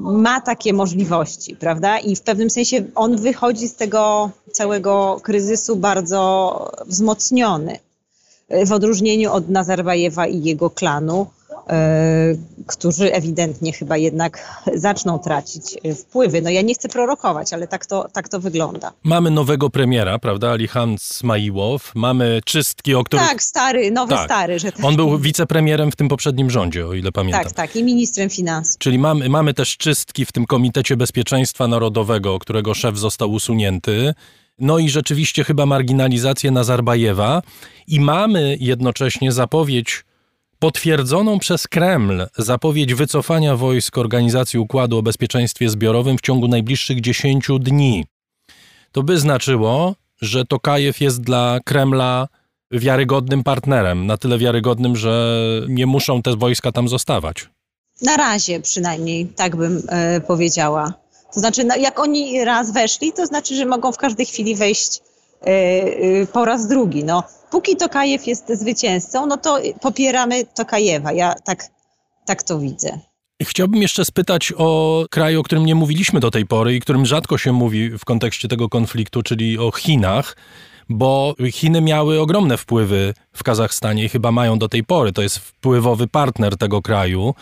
ma 0.00 0.40
takie 0.40 0.72
możliwości, 0.72 1.56
prawda? 1.56 1.98
I 1.98 2.16
w 2.16 2.20
pewnym 2.20 2.50
sensie 2.50 2.84
on 2.94 3.16
wychodzi 3.16 3.68
z 3.68 3.74
tego 3.74 4.30
całego 4.52 5.20
kryzysu 5.22 5.76
bardzo 5.76 6.72
wzmocniony. 6.86 7.78
W 8.66 8.72
odróżnieniu 8.72 9.32
od 9.32 9.48
Nazarbajewa 9.48 10.26
i 10.26 10.42
jego 10.42 10.70
klanu, 10.70 11.26
E, 11.26 11.39
którzy 12.66 13.12
ewidentnie 13.12 13.72
chyba 13.72 13.96
jednak 13.96 14.62
zaczną 14.74 15.18
tracić 15.18 15.62
wpływy. 15.98 16.42
No 16.42 16.50
ja 16.50 16.62
nie 16.62 16.74
chcę 16.74 16.88
prorokować, 16.88 17.52
ale 17.52 17.68
tak 17.68 17.86
to, 17.86 18.08
tak 18.12 18.28
to 18.28 18.40
wygląda. 18.40 18.92
Mamy 19.02 19.30
nowego 19.30 19.70
premiera, 19.70 20.18
prawda, 20.18 20.50
Alihan 20.50 20.96
Smajiłow, 20.98 21.92
mamy 21.94 22.40
czystki, 22.44 22.94
o 22.94 23.04
których... 23.04 23.28
Tak, 23.28 23.42
stary, 23.42 23.90
nowy 23.90 24.14
tak. 24.14 24.24
stary. 24.24 24.58
Że 24.58 24.72
tak. 24.72 24.84
On 24.84 24.96
był 24.96 25.18
wicepremierem 25.18 25.92
w 25.92 25.96
tym 25.96 26.08
poprzednim 26.08 26.50
rządzie, 26.50 26.86
o 26.86 26.94
ile 26.94 27.12
pamiętam. 27.12 27.44
Tak, 27.44 27.52
tak, 27.52 27.76
i 27.76 27.84
ministrem 27.84 28.30
finansów. 28.30 28.78
Czyli 28.78 28.98
mamy, 28.98 29.28
mamy 29.28 29.54
też 29.54 29.76
czystki 29.76 30.24
w 30.24 30.32
tym 30.32 30.46
Komitecie 30.46 30.96
Bezpieczeństwa 30.96 31.68
Narodowego, 31.68 32.38
którego 32.38 32.74
szef 32.74 32.98
został 32.98 33.32
usunięty. 33.32 34.14
No 34.58 34.78
i 34.78 34.88
rzeczywiście 34.88 35.44
chyba 35.44 35.66
marginalizację 35.66 36.50
Nazarbajewa 36.50 37.42
i 37.86 38.00
mamy 38.00 38.56
jednocześnie 38.60 39.32
zapowiedź 39.32 40.04
potwierdzoną 40.60 41.38
przez 41.38 41.68
Kreml 41.68 42.26
zapowiedź 42.38 42.94
wycofania 42.94 43.56
wojsk 43.56 43.98
Organizacji 43.98 44.58
Układu 44.58 44.98
o 44.98 45.02
Bezpieczeństwie 45.02 45.70
Zbiorowym 45.70 46.18
w 46.18 46.20
ciągu 46.20 46.48
najbliższych 46.48 47.00
10 47.00 47.48
dni. 47.60 48.04
To 48.92 49.02
by 49.02 49.18
znaczyło, 49.18 49.94
że 50.20 50.44
Tokajew 50.44 51.00
jest 51.00 51.20
dla 51.20 51.58
Kremla 51.64 52.28
wiarygodnym 52.70 53.44
partnerem, 53.44 54.06
na 54.06 54.16
tyle 54.16 54.38
wiarygodnym, 54.38 54.96
że 54.96 55.40
nie 55.68 55.86
muszą 55.86 56.22
te 56.22 56.36
wojska 56.36 56.72
tam 56.72 56.88
zostawać. 56.88 57.48
Na 58.02 58.16
razie 58.16 58.60
przynajmniej, 58.60 59.26
tak 59.26 59.56
bym 59.56 59.82
e, 59.88 60.20
powiedziała. 60.20 60.94
To 61.34 61.40
znaczy, 61.40 61.64
no, 61.64 61.76
jak 61.76 62.00
oni 62.00 62.44
raz 62.44 62.72
weszli, 62.72 63.12
to 63.12 63.26
znaczy, 63.26 63.56
że 63.56 63.66
mogą 63.66 63.92
w 63.92 63.96
każdej 63.96 64.26
chwili 64.26 64.56
wejść 64.56 65.00
po 66.32 66.44
raz 66.44 66.68
drugi. 66.68 67.04
No, 67.04 67.22
póki 67.50 67.76
Tokajew 67.76 68.26
jest 68.26 68.48
zwycięzcą, 68.48 69.26
no 69.26 69.36
to 69.36 69.58
popieramy 69.80 70.46
Tokajewa. 70.46 71.12
Ja 71.12 71.34
tak, 71.44 71.64
tak 72.26 72.42
to 72.42 72.58
widzę. 72.58 72.98
Chciałbym 73.42 73.82
jeszcze 73.82 74.04
spytać 74.04 74.52
o 74.56 75.04
kraj, 75.10 75.36
o 75.36 75.42
którym 75.42 75.66
nie 75.66 75.74
mówiliśmy 75.74 76.20
do 76.20 76.30
tej 76.30 76.46
pory 76.46 76.74
i 76.74 76.80
którym 76.80 77.06
rzadko 77.06 77.38
się 77.38 77.52
mówi 77.52 77.90
w 77.90 78.04
kontekście 78.04 78.48
tego 78.48 78.68
konfliktu, 78.68 79.22
czyli 79.22 79.58
o 79.58 79.70
Chinach, 79.70 80.36
bo 80.88 81.34
Chiny 81.52 81.80
miały 81.80 82.20
ogromne 82.20 82.56
wpływy 82.56 83.14
w 83.32 83.42
Kazachstanie 83.42 84.04
i 84.04 84.08
chyba 84.08 84.32
mają 84.32 84.58
do 84.58 84.68
tej 84.68 84.84
pory. 84.84 85.12
To 85.12 85.22
jest 85.22 85.38
wpływowy 85.38 86.06
partner 86.06 86.56
tego 86.56 86.82
kraju. 86.82 87.34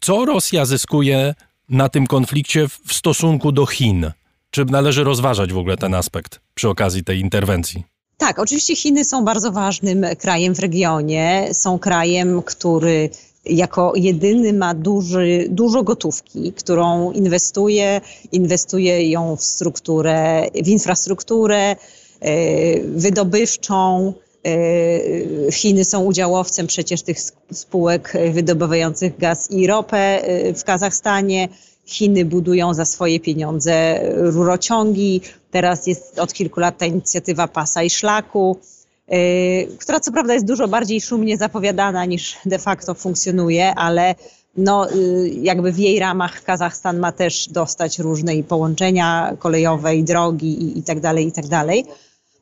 Co 0.00 0.24
Rosja 0.24 0.64
zyskuje 0.64 1.34
na 1.68 1.88
tym 1.88 2.06
konflikcie 2.06 2.68
w 2.68 2.92
stosunku 2.92 3.52
do 3.52 3.66
Chin? 3.66 4.10
Czy 4.54 4.64
należy 4.64 5.04
rozważać 5.04 5.52
w 5.52 5.58
ogóle 5.58 5.76
ten 5.76 5.94
aspekt 5.94 6.40
przy 6.54 6.68
okazji 6.68 7.04
tej 7.04 7.20
interwencji? 7.20 7.84
Tak, 8.16 8.38
oczywiście 8.38 8.76
Chiny 8.76 9.04
są 9.04 9.24
bardzo 9.24 9.52
ważnym 9.52 10.06
krajem 10.18 10.54
w 10.54 10.58
regionie. 10.58 11.48
Są 11.52 11.78
krajem, 11.78 12.42
który 12.42 13.10
jako 13.44 13.92
jedyny 13.96 14.52
ma 14.52 14.74
duży, 14.74 15.46
dużo 15.48 15.82
gotówki, 15.82 16.52
którą 16.52 17.12
inwestuje, 17.12 18.00
inwestuje 18.32 19.10
ją 19.10 19.36
w 19.36 19.42
strukturę, 19.44 20.46
w 20.64 20.68
infrastrukturę 20.68 21.60
e, 21.60 21.76
wydobywczą. 22.80 24.12
E, 24.46 25.52
Chiny 25.52 25.84
są 25.84 26.04
udziałowcem 26.04 26.66
przecież 26.66 27.02
tych 27.02 27.18
spółek 27.52 28.12
wydobywających 28.32 29.18
gaz 29.18 29.50
i 29.50 29.66
ropę 29.66 29.98
e, 29.98 30.54
w 30.54 30.64
Kazachstanie. 30.64 31.48
Chiny 31.86 32.24
budują 32.24 32.74
za 32.74 32.84
swoje 32.84 33.20
pieniądze 33.20 34.00
rurociągi. 34.14 35.20
Teraz 35.50 35.86
jest 35.86 36.18
od 36.18 36.32
kilku 36.32 36.60
lat 36.60 36.78
ta 36.78 36.86
inicjatywa 36.86 37.48
pasa 37.48 37.82
i 37.82 37.90
szlaku, 37.90 38.58
yy, 39.08 39.16
która 39.78 40.00
co 40.00 40.12
prawda 40.12 40.34
jest 40.34 40.46
dużo 40.46 40.68
bardziej 40.68 41.00
szumnie 41.00 41.36
zapowiadana 41.36 42.04
niż 42.04 42.36
de 42.46 42.58
facto 42.58 42.94
funkcjonuje, 42.94 43.74
ale 43.74 44.14
no, 44.56 44.90
yy, 44.90 45.28
jakby 45.28 45.72
w 45.72 45.78
jej 45.78 45.98
ramach 45.98 46.44
Kazachstan 46.44 46.98
ma 46.98 47.12
też 47.12 47.48
dostać 47.48 47.98
różne 47.98 48.42
połączenia 48.42 49.36
kolejowe, 49.38 49.96
i 49.96 50.04
drogi 50.04 50.78
i 50.78 50.82
tak 50.82 51.00
dalej, 51.00 51.26
i 51.26 51.32
tak 51.32 51.46
dalej. 51.46 51.84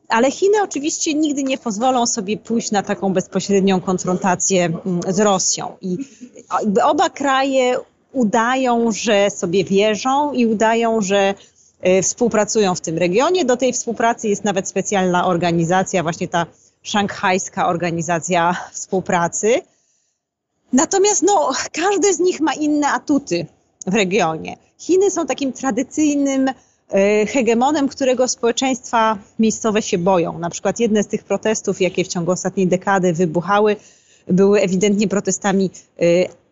Ale 0.08 0.30
Chiny 0.30 0.62
oczywiście 0.62 1.14
nigdy 1.14 1.42
nie 1.42 1.58
pozwolą 1.58 2.06
sobie 2.06 2.36
pójść 2.36 2.70
na 2.70 2.82
taką 2.82 3.12
bezpośrednią 3.12 3.80
konfrontację 3.80 4.64
mm, 4.64 5.00
z 5.08 5.20
Rosją. 5.20 5.76
I 5.80 5.98
oba 6.82 7.10
kraje 7.10 7.76
udają, 8.12 8.92
że 8.92 9.30
sobie 9.30 9.64
wierzą 9.64 10.32
i 10.32 10.46
udają, 10.46 11.00
że 11.00 11.34
e, 11.80 12.02
współpracują 12.02 12.74
w 12.74 12.80
tym 12.80 12.98
regionie. 12.98 13.44
Do 13.44 13.56
tej 13.56 13.72
współpracy 13.72 14.28
jest 14.28 14.44
nawet 14.44 14.68
specjalna 14.68 15.26
organizacja, 15.26 16.02
właśnie 16.02 16.28
ta 16.28 16.46
szanghajska 16.82 17.68
organizacja 17.68 18.56
współpracy. 18.72 19.60
Natomiast 20.72 21.22
no, 21.22 21.50
każdy 21.72 22.14
z 22.14 22.20
nich 22.20 22.40
ma 22.40 22.54
inne 22.54 22.88
atuty 22.88 23.46
w 23.86 23.94
regionie. 23.94 24.56
Chiny 24.78 25.10
są 25.10 25.26
takim 25.26 25.52
tradycyjnym 25.52 26.48
e, 26.48 27.26
hegemonem, 27.26 27.88
którego 27.88 28.28
społeczeństwa 28.28 29.18
miejscowe 29.38 29.82
się 29.82 29.98
boją. 29.98 30.38
Na 30.38 30.50
przykład 30.50 30.80
jedne 30.80 31.02
z 31.02 31.06
tych 31.06 31.24
protestów, 31.24 31.80
jakie 31.80 32.04
w 32.04 32.08
ciągu 32.08 32.30
ostatniej 32.30 32.66
dekady 32.66 33.12
wybuchały, 33.12 33.76
były 34.28 34.60
ewidentnie 34.60 35.08
protestami 35.08 35.70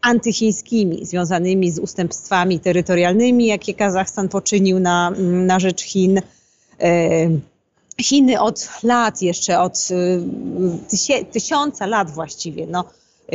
antychińskimi, 0.03 1.07
związanymi 1.07 1.71
z 1.71 1.79
ustępstwami 1.79 2.61
terytorialnymi, 2.61 3.47
jakie 3.47 3.75
Kazachstan 3.75 4.29
poczynił 4.29 4.81
na, 4.81 5.11
na 5.21 5.61
rzecz 5.61 5.83
Chin. 5.83 6.21
Chiny 8.01 8.41
od 8.41 8.69
lat, 8.83 9.23
jeszcze 9.23 9.61
od 9.61 9.89
tysie, 10.89 11.25
tysiąca 11.25 11.87
lat 11.87 12.11
właściwie, 12.11 12.67
no, 12.67 12.85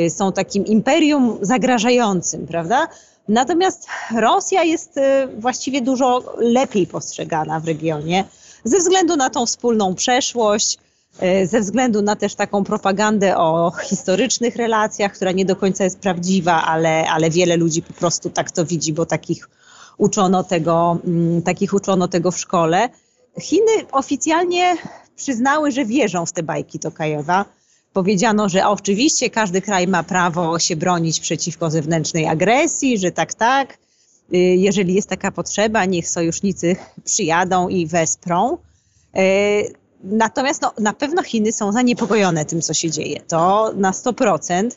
są 0.10 0.32
takim 0.32 0.66
imperium 0.66 1.38
zagrażającym, 1.42 2.48
prawda? 2.48 2.88
Natomiast 3.28 3.88
Rosja 4.16 4.64
jest 4.64 5.00
właściwie 5.38 5.82
dużo 5.82 6.24
lepiej 6.38 6.88
postrzegana 6.88 7.60
w 7.60 7.66
regionie 7.66 8.24
ze 8.64 8.78
względu 8.78 9.16
na 9.16 9.30
tą 9.30 9.46
wspólną 9.46 9.96
przeszłość, 9.96 10.78
ze 11.46 11.60
względu 11.62 12.02
na 12.02 12.16
też 12.16 12.36
taką 12.36 12.64
propagandę 12.64 13.38
o 13.38 13.72
historycznych 13.90 14.56
relacjach, 14.56 15.14
która 15.14 15.32
nie 15.32 15.46
do 15.46 15.56
końca 15.56 15.84
jest 15.84 16.00
prawdziwa, 16.00 16.66
ale, 16.66 17.10
ale 17.10 17.30
wiele 17.30 17.58
ludzi 17.58 17.82
po 17.82 17.94
prostu 17.94 18.30
tak 18.30 18.52
to 18.52 18.66
widzi, 18.66 18.94
bo 18.94 19.06
takich 19.06 19.50
uczono 19.98 20.44
tego, 20.44 20.98
mm, 21.06 21.42
takich 21.42 21.74
uczono 21.74 22.08
tego 22.08 22.32
w 22.32 22.40
szkole. 22.40 22.90
Chiny 23.42 23.72
oficjalnie 23.92 24.76
przyznały, 25.16 25.72
że 25.72 25.86
wierzą 25.86 26.26
w 26.26 26.32
te 26.32 26.44
bajki 26.44 26.80
Tokajewa. 26.80 27.46
Powiedziano, 27.94 28.50
że 28.50 28.68
oczywiście 28.68 29.30
każdy 29.30 29.62
kraj 29.62 29.88
ma 29.88 30.04
prawo 30.04 30.60
się 30.60 30.76
bronić 30.76 31.20
przeciwko 31.20 31.70
zewnętrznej 31.70 32.28
agresji, 32.28 32.98
że 32.98 33.12
tak, 33.12 33.34
tak. 33.34 33.78
Y, 34.34 34.38
jeżeli 34.38 34.94
jest 34.94 35.10
taka 35.10 35.32
potrzeba, 35.32 35.86
niech 35.86 36.10
sojusznicy 36.10 36.76
przyjadą 37.04 37.68
i 37.68 37.88
wesprą. 37.88 38.58
Natomiast 40.04 40.62
no, 40.62 40.74
na 40.80 40.94
pewno 40.94 41.24
Chiny 41.24 41.52
są 41.52 41.72
zaniepokojone 41.72 42.46
tym, 42.46 42.62
co 42.62 42.74
się 42.74 42.92
dzieje. 42.92 43.20
To 43.28 43.72
na 43.76 43.92
100%. 43.92 44.70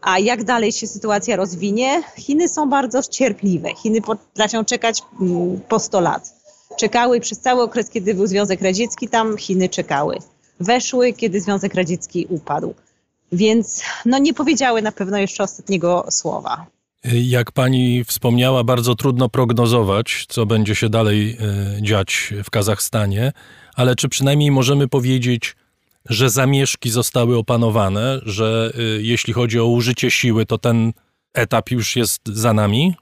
A 0.00 0.18
jak 0.18 0.44
dalej 0.44 0.72
się 0.72 0.86
sytuacja 0.86 1.36
rozwinie? 1.36 2.02
Chiny 2.16 2.48
są 2.48 2.70
bardzo 2.70 3.02
cierpliwe. 3.02 3.74
Chiny 3.74 4.02
potrafią 4.02 4.64
czekać 4.64 5.02
mm, 5.20 5.60
po 5.68 5.78
100 5.78 6.00
lat. 6.00 6.34
Czekały 6.76 7.20
przez 7.20 7.40
cały 7.40 7.62
okres, 7.62 7.90
kiedy 7.90 8.14
był 8.14 8.26
Związek 8.26 8.62
Radziecki, 8.62 9.08
tam 9.08 9.36
Chiny 9.36 9.68
czekały. 9.68 10.18
Weszły, 10.60 11.12
kiedy 11.12 11.40
Związek 11.40 11.74
Radziecki 11.74 12.26
upadł. 12.28 12.74
Więc 13.32 13.82
no, 14.06 14.18
nie 14.18 14.34
powiedziały 14.34 14.82
na 14.82 14.92
pewno 14.92 15.18
jeszcze 15.18 15.42
ostatniego 15.42 16.06
słowa. 16.10 16.66
Jak 17.12 17.52
pani 17.52 18.04
wspomniała, 18.04 18.64
bardzo 18.64 18.94
trudno 18.94 19.28
prognozować, 19.28 20.26
co 20.28 20.46
będzie 20.46 20.74
się 20.74 20.88
dalej 20.88 21.36
e, 21.78 21.82
dziać 21.82 22.34
w 22.44 22.50
Kazachstanie 22.50 23.32
ale 23.76 23.96
czy 23.96 24.08
przynajmniej 24.08 24.50
możemy 24.50 24.88
powiedzieć, 24.88 25.56
że 26.08 26.30
zamieszki 26.30 26.90
zostały 26.90 27.38
opanowane, 27.38 28.20
że 28.22 28.72
y, 28.98 29.02
jeśli 29.02 29.32
chodzi 29.32 29.60
o 29.60 29.66
użycie 29.66 30.10
siły, 30.10 30.46
to 30.46 30.58
ten 30.58 30.92
etap 31.34 31.70
już 31.70 31.96
jest 31.96 32.20
za 32.26 32.52
nami? 32.52 32.94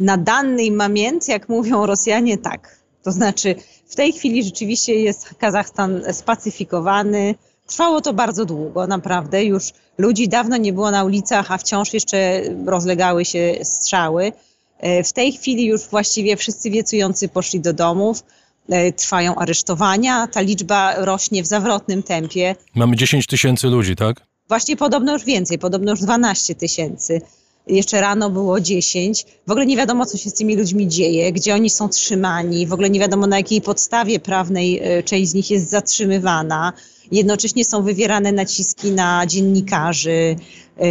Na 0.00 0.16
danej 0.16 0.72
moment, 0.72 1.28
jak 1.28 1.48
mówią 1.48 1.86
Rosjanie, 1.86 2.38
tak. 2.38 2.80
To 3.02 3.12
znaczy, 3.12 3.54
w 3.88 3.94
tej 3.94 4.12
chwili 4.12 4.44
rzeczywiście 4.44 4.94
jest 4.94 5.34
Kazachstan 5.34 6.02
spacyfikowany. 6.12 7.34
Trwało 7.66 8.00
to 8.00 8.12
bardzo 8.12 8.44
długo, 8.44 8.86
naprawdę. 8.86 9.44
Już 9.44 9.72
ludzi 9.98 10.28
dawno 10.28 10.56
nie 10.56 10.72
było 10.72 10.90
na 10.90 11.04
ulicach, 11.04 11.52
a 11.52 11.58
wciąż 11.58 11.94
jeszcze 11.94 12.42
rozlegały 12.66 13.24
się 13.24 13.58
strzały. 13.62 14.32
E, 14.78 15.04
w 15.04 15.12
tej 15.12 15.32
chwili 15.32 15.66
już 15.66 15.80
właściwie 15.80 16.36
wszyscy 16.36 16.70
wiecujący 16.70 17.28
poszli 17.28 17.60
do 17.60 17.72
domów. 17.72 18.22
E, 18.68 18.92
trwają 18.92 19.34
aresztowania. 19.34 20.26
Ta 20.26 20.40
liczba 20.40 20.94
rośnie 21.04 21.42
w 21.42 21.46
zawrotnym 21.46 22.02
tempie. 22.02 22.56
Mamy 22.74 22.96
10 22.96 23.26
tysięcy 23.26 23.66
ludzi, 23.66 23.96
tak? 23.96 24.26
Właśnie 24.48 24.76
podobno 24.76 25.12
już 25.12 25.24
więcej, 25.24 25.58
podobno 25.58 25.90
już 25.90 26.00
12 26.00 26.54
tysięcy. 26.54 27.20
Jeszcze 27.66 28.00
rano 28.00 28.30
było 28.30 28.60
10. 28.60 29.26
W 29.46 29.50
ogóle 29.50 29.66
nie 29.66 29.76
wiadomo, 29.76 30.06
co 30.06 30.18
się 30.18 30.30
z 30.30 30.34
tymi 30.34 30.56
ludźmi 30.56 30.88
dzieje, 30.88 31.32
gdzie 31.32 31.54
oni 31.54 31.70
są 31.70 31.88
trzymani. 31.88 32.66
W 32.66 32.72
ogóle 32.72 32.90
nie 32.90 33.00
wiadomo, 33.00 33.26
na 33.26 33.36
jakiej 33.36 33.60
podstawie 33.60 34.20
prawnej 34.20 34.80
e, 34.82 35.02
część 35.02 35.30
z 35.30 35.34
nich 35.34 35.50
jest 35.50 35.70
zatrzymywana. 35.70 36.72
Jednocześnie 37.12 37.64
są 37.64 37.82
wywierane 37.82 38.32
naciski 38.32 38.90
na 38.92 39.26
dziennikarzy. 39.26 40.36
E, 40.78 40.86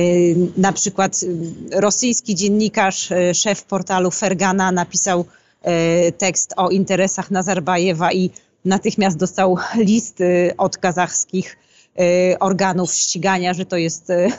na 0.57 0.73
przykład 0.73 1.19
rosyjski 1.71 2.35
dziennikarz, 2.35 3.09
szef 3.33 3.63
portalu 3.63 4.11
Fergana 4.11 4.71
napisał 4.71 5.25
tekst 6.17 6.53
o 6.57 6.69
interesach 6.69 7.31
Nazarbajewa 7.31 8.13
i 8.13 8.29
natychmiast 8.65 9.17
dostał 9.17 9.57
list 9.75 10.19
od 10.57 10.77
kazachskich 10.77 11.57
e, 11.99 12.39
organów 12.39 12.93
ścigania, 12.93 13.53
że 13.53 13.65
to 13.65 13.77
jest, 13.77 14.09
e, 14.09 14.29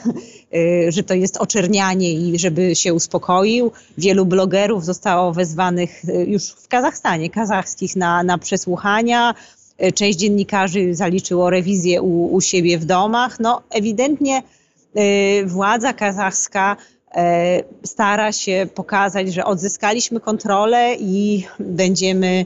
że 0.91 1.03
to 1.03 1.13
jest 1.13 1.37
oczernianie 1.37 2.13
i 2.13 2.39
żeby 2.39 2.75
się 2.75 2.93
uspokoił. 2.93 3.71
Wielu 3.97 4.25
blogerów 4.25 4.85
zostało 4.85 5.33
wezwanych 5.33 6.01
już 6.27 6.49
w 6.49 6.67
Kazachstanie, 6.67 7.29
kazachskich 7.29 7.95
na, 7.95 8.23
na 8.23 8.37
przesłuchania. 8.37 9.35
Część 9.95 10.19
dziennikarzy 10.19 10.95
zaliczyło 10.95 11.49
rewizję 11.49 12.01
u, 12.01 12.33
u 12.33 12.41
siebie 12.41 12.77
w 12.79 12.85
domach. 12.85 13.39
No 13.39 13.61
ewidentnie 13.69 14.43
władza 15.45 15.93
kazachska 15.93 16.77
E, 16.77 17.00
stara 17.83 18.31
się 18.31 18.67
pokazać, 18.75 19.33
że 19.33 19.45
odzyskaliśmy 19.45 20.19
kontrolę 20.19 20.95
i 20.99 21.45
będziemy 21.59 22.45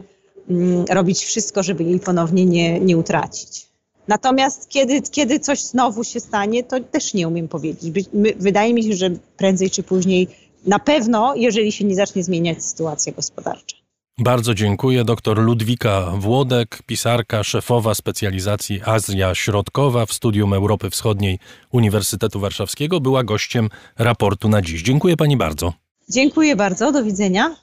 mm, 0.49 0.85
robić 0.89 1.25
wszystko, 1.25 1.63
żeby 1.63 1.83
jej 1.83 1.99
ponownie 1.99 2.45
nie, 2.45 2.79
nie 2.79 2.97
utracić. 2.97 3.65
Natomiast 4.07 4.69
kiedy, 4.69 5.01
kiedy 5.01 5.39
coś 5.39 5.63
znowu 5.63 6.03
się 6.03 6.19
stanie, 6.19 6.63
to 6.63 6.79
też 6.79 7.13
nie 7.13 7.27
umiem 7.27 7.47
powiedzieć. 7.47 8.09
Wydaje 8.35 8.73
mi 8.73 8.83
się, 8.83 8.93
że 8.93 9.09
prędzej 9.37 9.69
czy 9.69 9.83
później, 9.83 10.27
na 10.65 10.79
pewno, 10.79 11.35
jeżeli 11.35 11.71
się 11.71 11.85
nie 11.85 11.95
zacznie 11.95 12.23
zmieniać 12.23 12.63
sytuacja 12.63 13.13
gospodarcza. 13.13 13.84
Bardzo 14.17 14.53
dziękuję. 14.53 15.03
Doktor 15.03 15.39
Ludwika 15.39 16.11
Włodek, 16.17 16.79
pisarka, 16.85 17.43
szefowa 17.43 17.95
specjalizacji 17.95 18.81
Azja 18.85 19.35
Środkowa 19.35 20.05
w 20.05 20.13
Studium 20.13 20.53
Europy 20.53 20.89
Wschodniej 20.89 21.39
Uniwersytetu 21.71 22.39
Warszawskiego, 22.39 22.99
była 22.99 23.23
gościem 23.23 23.69
raportu 23.97 24.49
na 24.49 24.61
dziś. 24.61 24.81
Dziękuję 24.81 25.17
pani 25.17 25.37
bardzo. 25.37 25.73
Dziękuję 26.09 26.55
bardzo. 26.55 26.91
Do 26.91 27.03
widzenia. 27.03 27.55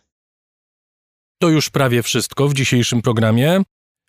To 1.39 1.49
już 1.49 1.71
prawie 1.71 2.03
wszystko 2.03 2.49
w 2.49 2.55
dzisiejszym 2.55 3.03
programie. 3.03 3.63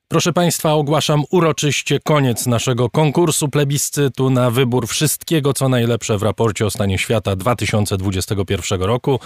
Proszę 0.08 0.34
Państwa, 0.34 0.74
ogłaszam 0.74 1.24
uroczyście 1.32 2.00
koniec 2.00 2.46
naszego 2.46 2.90
konkursu 2.90 3.50
plebiscytu 3.50 4.30
na 4.30 4.52
wybór 4.52 4.88
wszystkiego, 4.88 5.54
co 5.54 5.70
najlepsze 5.70 6.18
w 6.18 6.24
raporcie 6.24 6.66
o 6.66 6.70
stanie 6.70 6.98
świata 6.98 7.36
2021 7.36 8.82
roku. 8.82 9.20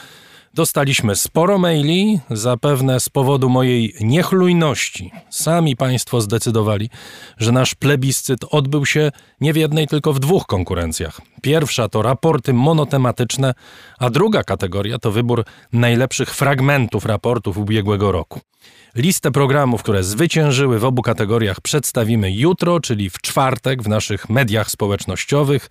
Dostaliśmy 0.54 1.16
sporo 1.16 1.58
maili, 1.58 2.20
zapewne 2.32 3.00
z 3.00 3.10
powodu 3.10 3.50
mojej 3.50 3.94
niechlujności. 4.02 5.12
Sami 5.30 5.76
Państwo 5.76 6.22
zdecydowali, 6.22 6.90
że 7.38 7.52
nasz 7.52 7.76
plebiscyt 7.76 8.40
odbył 8.50 8.86
się 8.86 9.12
nie 9.42 9.54
w 9.54 9.56
jednej, 9.56 9.88
tylko 9.88 10.14
w 10.14 10.20
dwóch 10.20 10.46
konkurencjach. 10.46 11.22
Pierwsza 11.42 11.90
to 11.90 12.02
raporty 12.02 12.54
monotematyczne, 12.54 13.54
a 14.00 14.10
druga 14.10 14.44
kategoria 14.44 14.98
to 14.98 15.12
wybór 15.12 15.46
najlepszych 15.74 16.36
fragmentów 16.36 17.06
raportów 17.06 17.58
ubiegłego 17.58 18.12
roku. 18.12 18.40
Listę 18.96 19.32
programów, 19.32 19.84
które 19.84 20.04
zwyciężyły 20.04 20.80
w 20.80 20.86
obu 20.86 21.02
kategoriach, 21.02 21.62
przedstawimy 21.62 22.32
jutro, 22.32 22.80
czyli 22.80 23.10
w 23.10 23.22
czwartek 23.22 23.84
w 23.84 23.88
naszych 23.88 24.30
mediach 24.30 24.72
społecznościowych. 24.72 25.70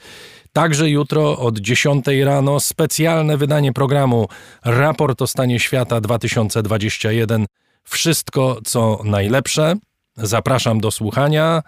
Także 0.57 0.91
jutro 0.91 1.39
od 1.39 1.59
10 1.59 2.07
rano 2.25 2.61
specjalne 2.61 3.37
wydanie 3.37 3.73
programu 3.73 4.29
Raport 4.65 5.23
o 5.23 5.27
stanie 5.27 5.61
świata 5.61 6.01
2021. 6.01 7.47
Wszystko 7.85 8.59
co 8.65 9.01
najlepsze. 9.05 9.75
Zapraszam 10.17 10.81
do 10.81 10.91
słuchania. 10.91 11.63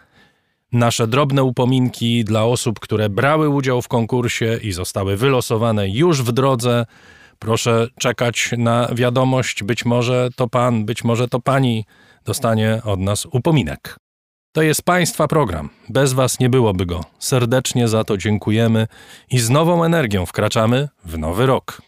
Nasze 0.72 1.06
drobne 1.06 1.42
upominki 1.42 2.24
dla 2.24 2.44
osób, 2.44 2.80
które 2.80 3.08
brały 3.08 3.48
udział 3.48 3.82
w 3.82 3.88
konkursie 3.88 4.58
i 4.62 4.72
zostały 4.72 5.16
wylosowane 5.16 5.88
już 5.88 6.22
w 6.22 6.32
drodze. 6.32 6.86
Proszę 7.38 7.86
czekać 7.98 8.50
na 8.58 8.88
wiadomość. 8.94 9.62
Być 9.62 9.84
może 9.84 10.28
to 10.36 10.48
pan, 10.48 10.84
być 10.84 11.04
może 11.04 11.28
to 11.28 11.40
pani 11.40 11.84
dostanie 12.24 12.80
od 12.84 13.00
nas 13.00 13.26
upominek. 13.26 14.07
To 14.52 14.62
jest 14.62 14.82
Państwa 14.82 15.28
program. 15.28 15.68
Bez 15.88 16.12
Was 16.12 16.40
nie 16.40 16.50
byłoby 16.50 16.86
go. 16.86 17.04
Serdecznie 17.18 17.88
za 17.88 18.04
to 18.04 18.16
dziękujemy 18.16 18.86
i 19.30 19.38
z 19.38 19.50
nową 19.50 19.84
energią 19.84 20.26
wkraczamy 20.26 20.88
w 21.04 21.18
nowy 21.18 21.46
rok. 21.46 21.82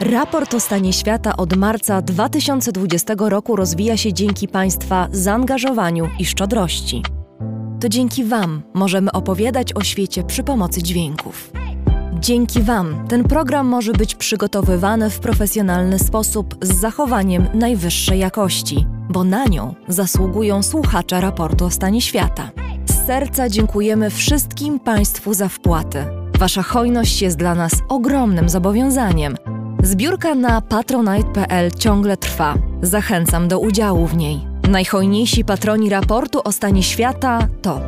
Raport 0.00 0.54
o 0.54 0.60
stanie 0.60 0.92
świata 0.92 1.36
od 1.36 1.56
marca 1.56 2.02
2020 2.02 3.14
roku 3.18 3.56
rozwija 3.56 3.96
się 3.96 4.12
dzięki 4.12 4.48
Państwa 4.48 5.08
zaangażowaniu 5.12 6.08
i 6.18 6.24
szczodrości. 6.24 7.02
To 7.80 7.88
dzięki 7.88 8.24
Wam 8.24 8.62
możemy 8.74 9.12
opowiadać 9.12 9.72
o 9.72 9.84
świecie 9.84 10.24
przy 10.24 10.42
pomocy 10.42 10.82
dźwięków. 10.82 11.55
Dzięki 12.20 12.62
Wam 12.62 13.08
ten 13.08 13.24
program 13.24 13.66
może 13.66 13.92
być 13.92 14.14
przygotowywany 14.14 15.10
w 15.10 15.20
profesjonalny 15.20 15.98
sposób 15.98 16.54
z 16.62 16.80
zachowaniem 16.80 17.46
najwyższej 17.54 18.18
jakości, 18.18 18.86
bo 19.08 19.24
na 19.24 19.44
nią 19.44 19.74
zasługują 19.88 20.62
słuchacze 20.62 21.20
raportu 21.20 21.64
o 21.64 21.70
stanie 21.70 22.00
świata. 22.00 22.50
Z 22.90 23.06
serca 23.06 23.48
dziękujemy 23.48 24.10
wszystkim 24.10 24.80
Państwu 24.80 25.34
za 25.34 25.48
wpłaty. 25.48 26.04
Wasza 26.38 26.62
hojność 26.62 27.22
jest 27.22 27.36
dla 27.36 27.54
nas 27.54 27.72
ogromnym 27.88 28.48
zobowiązaniem. 28.48 29.36
Zbiórka 29.82 30.34
na 30.34 30.60
patronite.pl 30.60 31.70
ciągle 31.70 32.16
trwa. 32.16 32.54
Zachęcam 32.82 33.48
do 33.48 33.58
udziału 33.58 34.06
w 34.06 34.16
niej. 34.16 34.40
Najhojniejsi 34.68 35.44
patroni 35.44 35.90
raportu 35.90 36.40
o 36.44 36.52
stanie 36.52 36.82
świata 36.82 37.48
to 37.62 37.80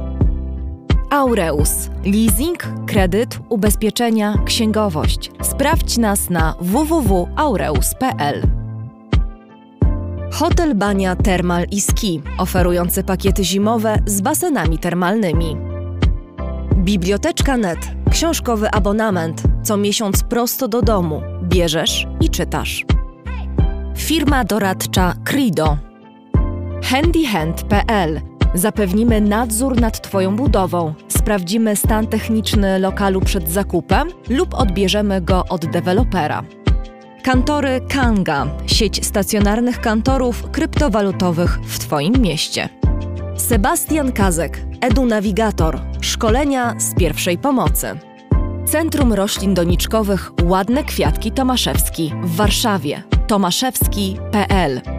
Aureus. 1.11 1.91
Leasing, 2.05 2.59
kredyt, 2.87 3.39
ubezpieczenia, 3.49 4.35
księgowość. 4.45 5.31
Sprawdź 5.43 5.99
nas 5.99 6.31
na 6.31 6.55
www.aureus.pl. 6.61 8.43
Hotel 10.33 10.75
Bania 10.75 11.17
Termal 11.17 11.67
i 11.71 11.81
Ski, 11.81 12.23
oferujący 12.39 13.05
pakiety 13.05 13.45
zimowe 13.45 13.99
z 14.07 14.21
basenami 14.21 14.79
termalnymi. 14.79 15.57
Biblioteczka 16.77 17.57
Net, 17.57 17.79
książkowy 18.11 18.71
abonament, 18.71 19.43
co 19.63 19.77
miesiąc 19.77 20.23
prosto 20.23 20.69
do 20.69 20.83
domu. 20.83 21.23
Bierzesz 21.43 22.07
i 22.21 22.29
czytasz. 22.29 22.85
Firma 23.97 24.45
doradcza 24.45 25.15
Crido. 25.25 25.79
Handyhand.pl 26.83 28.28
Zapewnimy 28.55 29.21
nadzór 29.21 29.81
nad 29.81 30.01
Twoją 30.01 30.37
budową, 30.37 30.95
sprawdzimy 31.09 31.77
stan 31.77 32.07
techniczny 32.07 32.79
lokalu 32.79 33.21
przed 33.21 33.51
zakupem 33.51 34.09
lub 34.29 34.55
odbierzemy 34.55 35.21
go 35.21 35.45
od 35.49 35.67
dewelopera. 35.67 36.43
Kantory 37.23 37.81
Kanga. 37.89 38.47
Sieć 38.67 39.07
stacjonarnych 39.07 39.81
kantorów 39.81 40.51
kryptowalutowych 40.51 41.59
w 41.63 41.79
Twoim 41.79 42.15
mieście. 42.23 42.69
Sebastian 43.37 44.13
Kazek, 44.13 44.65
EduNavigator, 44.81 45.81
szkolenia 46.01 46.75
z 46.81 46.95
pierwszej 46.95 47.39
pomocy. 47.39 47.99
Centrum 48.67 49.13
Roślin 49.13 49.55
Doniczkowych. 49.55 50.33
Ładne 50.45 50.85
Kwiatki 50.85 51.33
Tomaszewski. 51.33 52.13
W 52.23 52.37
Warszawie. 52.37 53.03
Tomaszewski.pl 53.27 54.98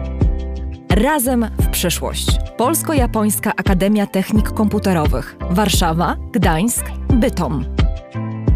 Razem 0.90 1.46
w 1.58 1.68
przyszłość. 1.68 2.26
Polsko-Japońska 2.56 3.52
Akademia 3.56 4.06
Technik 4.06 4.50
Komputerowych. 4.50 5.36
Warszawa, 5.50 6.16
Gdańsk, 6.32 6.84
Bytom. 7.08 7.64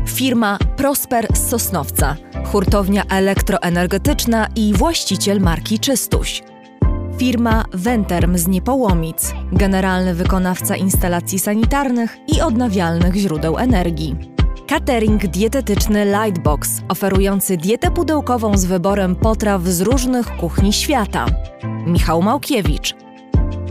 Firma 0.07 0.59
Prosper 0.77 1.27
z 1.35 1.49
Sosnowca. 1.49 2.16
Hurtownia 2.47 3.05
elektroenergetyczna 3.05 4.49
i 4.57 4.73
właściciel 4.73 5.40
marki 5.40 5.79
Czystuś. 5.79 6.42
Firma 7.18 7.64
Venterm 7.73 8.38
z 8.38 8.47
Niepołomic. 8.47 9.33
Generalny 9.53 10.14
wykonawca 10.14 10.77
instalacji 10.77 11.38
sanitarnych 11.38 12.16
i 12.29 12.40
odnawialnych 12.40 13.14
źródeł 13.14 13.59
energii. 13.59 14.34
Catering 14.66 15.27
dietetyczny 15.27 16.05
Lightbox, 16.05 16.83
oferujący 16.88 17.57
dietę 17.57 17.90
pudełkową 17.90 18.59
z 18.59 18.64
wyborem 18.64 19.16
potraw 19.16 19.62
z 19.62 19.81
różnych 19.81 20.37
kuchni 20.37 20.72
świata. 20.72 21.27
Michał 21.87 22.22
Małkiewicz. 22.22 22.94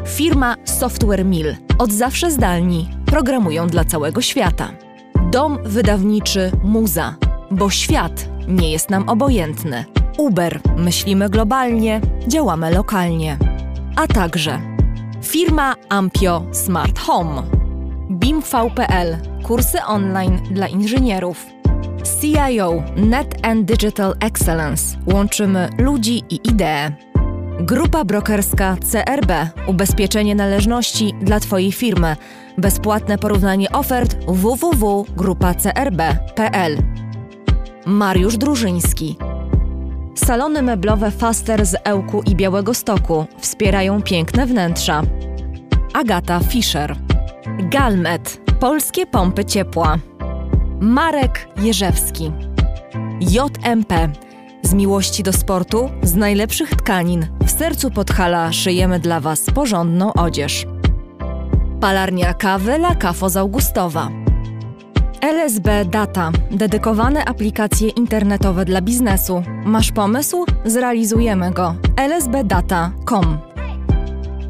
Firma 0.08 0.56
Software 0.66 1.26
Mill. 1.26 1.56
Od 1.78 1.92
zawsze 1.92 2.32
zdalni. 2.32 2.90
Programują 3.06 3.68
dla 3.68 3.86
całego 3.86 4.22
świata. 4.22 4.72
Dom 5.32 5.60
wydawniczy 5.64 6.52
Muza. 6.64 7.16
Bo 7.52 7.70
świat 7.70 8.30
nie 8.48 8.72
jest 8.72 8.90
nam 8.90 9.10
obojętny. 9.10 9.86
Uber. 10.18 10.60
Myślimy 10.78 11.30
globalnie, 11.30 12.02
działamy 12.28 12.72
lokalnie. 12.72 13.38
A 13.96 14.08
także 14.08 14.62
firma 15.24 15.76
Ampio 15.90 16.44
Smart 16.52 17.00
Home. 17.00 17.63
BIMV.pl. 18.10 19.18
Kursy 19.44 19.78
online 19.88 20.40
dla 20.52 20.68
inżynierów. 20.68 21.46
CIO 22.22 22.84
Net 22.96 23.46
and 23.46 23.66
Digital 23.66 24.16
Excellence. 24.20 24.98
Łączymy 25.14 25.70
ludzi 25.78 26.24
i 26.30 26.50
idee. 26.50 26.92
Grupa 27.60 28.06
brokerska 28.06 28.78
CRB. 28.92 29.32
Ubezpieczenie 29.68 30.36
należności 30.36 31.14
dla 31.22 31.40
Twojej 31.40 31.72
firmy. 31.72 32.16
Bezpłatne 32.58 33.18
porównanie 33.18 33.72
ofert 33.72 34.18
www.grupacrb.pl. 34.28 36.78
Mariusz 37.86 38.38
Drużyński. 38.38 39.18
Salony 40.16 40.62
meblowe 40.62 41.12
Faster 41.12 41.66
z 41.66 41.76
Ełku 41.84 42.22
i 42.26 42.36
Białego 42.36 42.74
Stoku 42.74 43.26
wspierają 43.38 44.02
piękne 44.02 44.46
wnętrza. 44.46 45.02
Agata 45.94 46.40
Fischer. 46.40 47.13
Galmet. 47.60 48.42
Polskie 48.60 49.06
pompy 49.06 49.46
ciepła. 49.46 49.98
Marek 50.80 51.48
Jerzewski. 51.58 52.32
JMP. 53.20 54.10
Z 54.62 54.74
miłości 54.74 55.24
do 55.24 55.34
sportu, 55.34 55.90
z 56.04 56.16
najlepszych 56.16 56.70
tkanin, 56.70 57.28
w 57.46 57.52
sercu 57.52 57.92
Podhala 57.92 58.52
szyjemy 58.54 59.00
dla 59.00 59.20
Was 59.20 59.46
porządną 59.46 60.14
odzież. 60.14 60.66
Palarnia 61.82 62.34
kawy 62.34 62.74
La 62.74 62.96
Cafo 62.96 63.30
z 63.30 63.38
Augustowa. 63.38 64.10
LSB 65.22 65.86
Data. 65.86 66.32
Dedykowane 66.52 67.26
aplikacje 67.26 67.90
internetowe 67.90 68.66
dla 68.66 68.82
biznesu. 68.82 69.44
Masz 69.66 69.92
pomysł? 69.92 70.46
Zrealizujemy 70.66 71.52
go. 71.52 71.76
lsbdata.com 71.98 73.38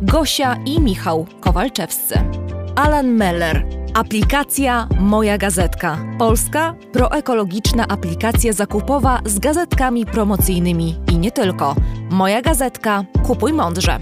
Gosia 0.02 0.56
i 0.66 0.80
Michał 0.80 1.28
Kowalczewscy. 1.42 2.43
Alan 2.76 3.08
Meller. 3.08 3.66
Aplikacja 3.94 4.88
Moja 5.00 5.38
Gazetka. 5.38 5.98
Polska 6.18 6.76
proekologiczna 6.92 7.88
aplikacja 7.88 8.54
zakupowa 8.54 9.20
z 9.26 9.40
gazetkami 9.40 10.06
promocyjnymi 10.06 10.96
i 11.12 11.18
nie 11.18 11.32
tylko. 11.32 11.76
Moja 12.12 12.42
Gazetka. 12.42 13.06
Kupuj 13.24 13.54
mądrze. 13.54 14.00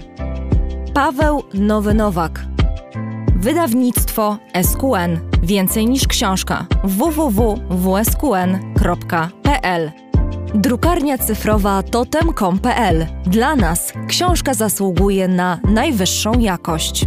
Paweł 0.94 1.42
Nowy 1.54 1.94
Nowak. 1.94 2.44
Wydawnictwo 3.36 4.38
SQN. 4.62 5.18
Więcej 5.42 5.86
niż 5.86 6.06
książka. 6.06 6.66
www.wsqn.pl 6.84 7.62
Drukarnia 10.54 11.18
cyfrowa 11.18 11.82
totem.com.pl. 11.82 13.06
Dla 13.26 13.56
nas 13.56 13.92
książka 14.08 14.54
zasługuje 14.54 15.28
na 15.28 15.58
najwyższą 15.64 16.32
jakość. 16.38 17.06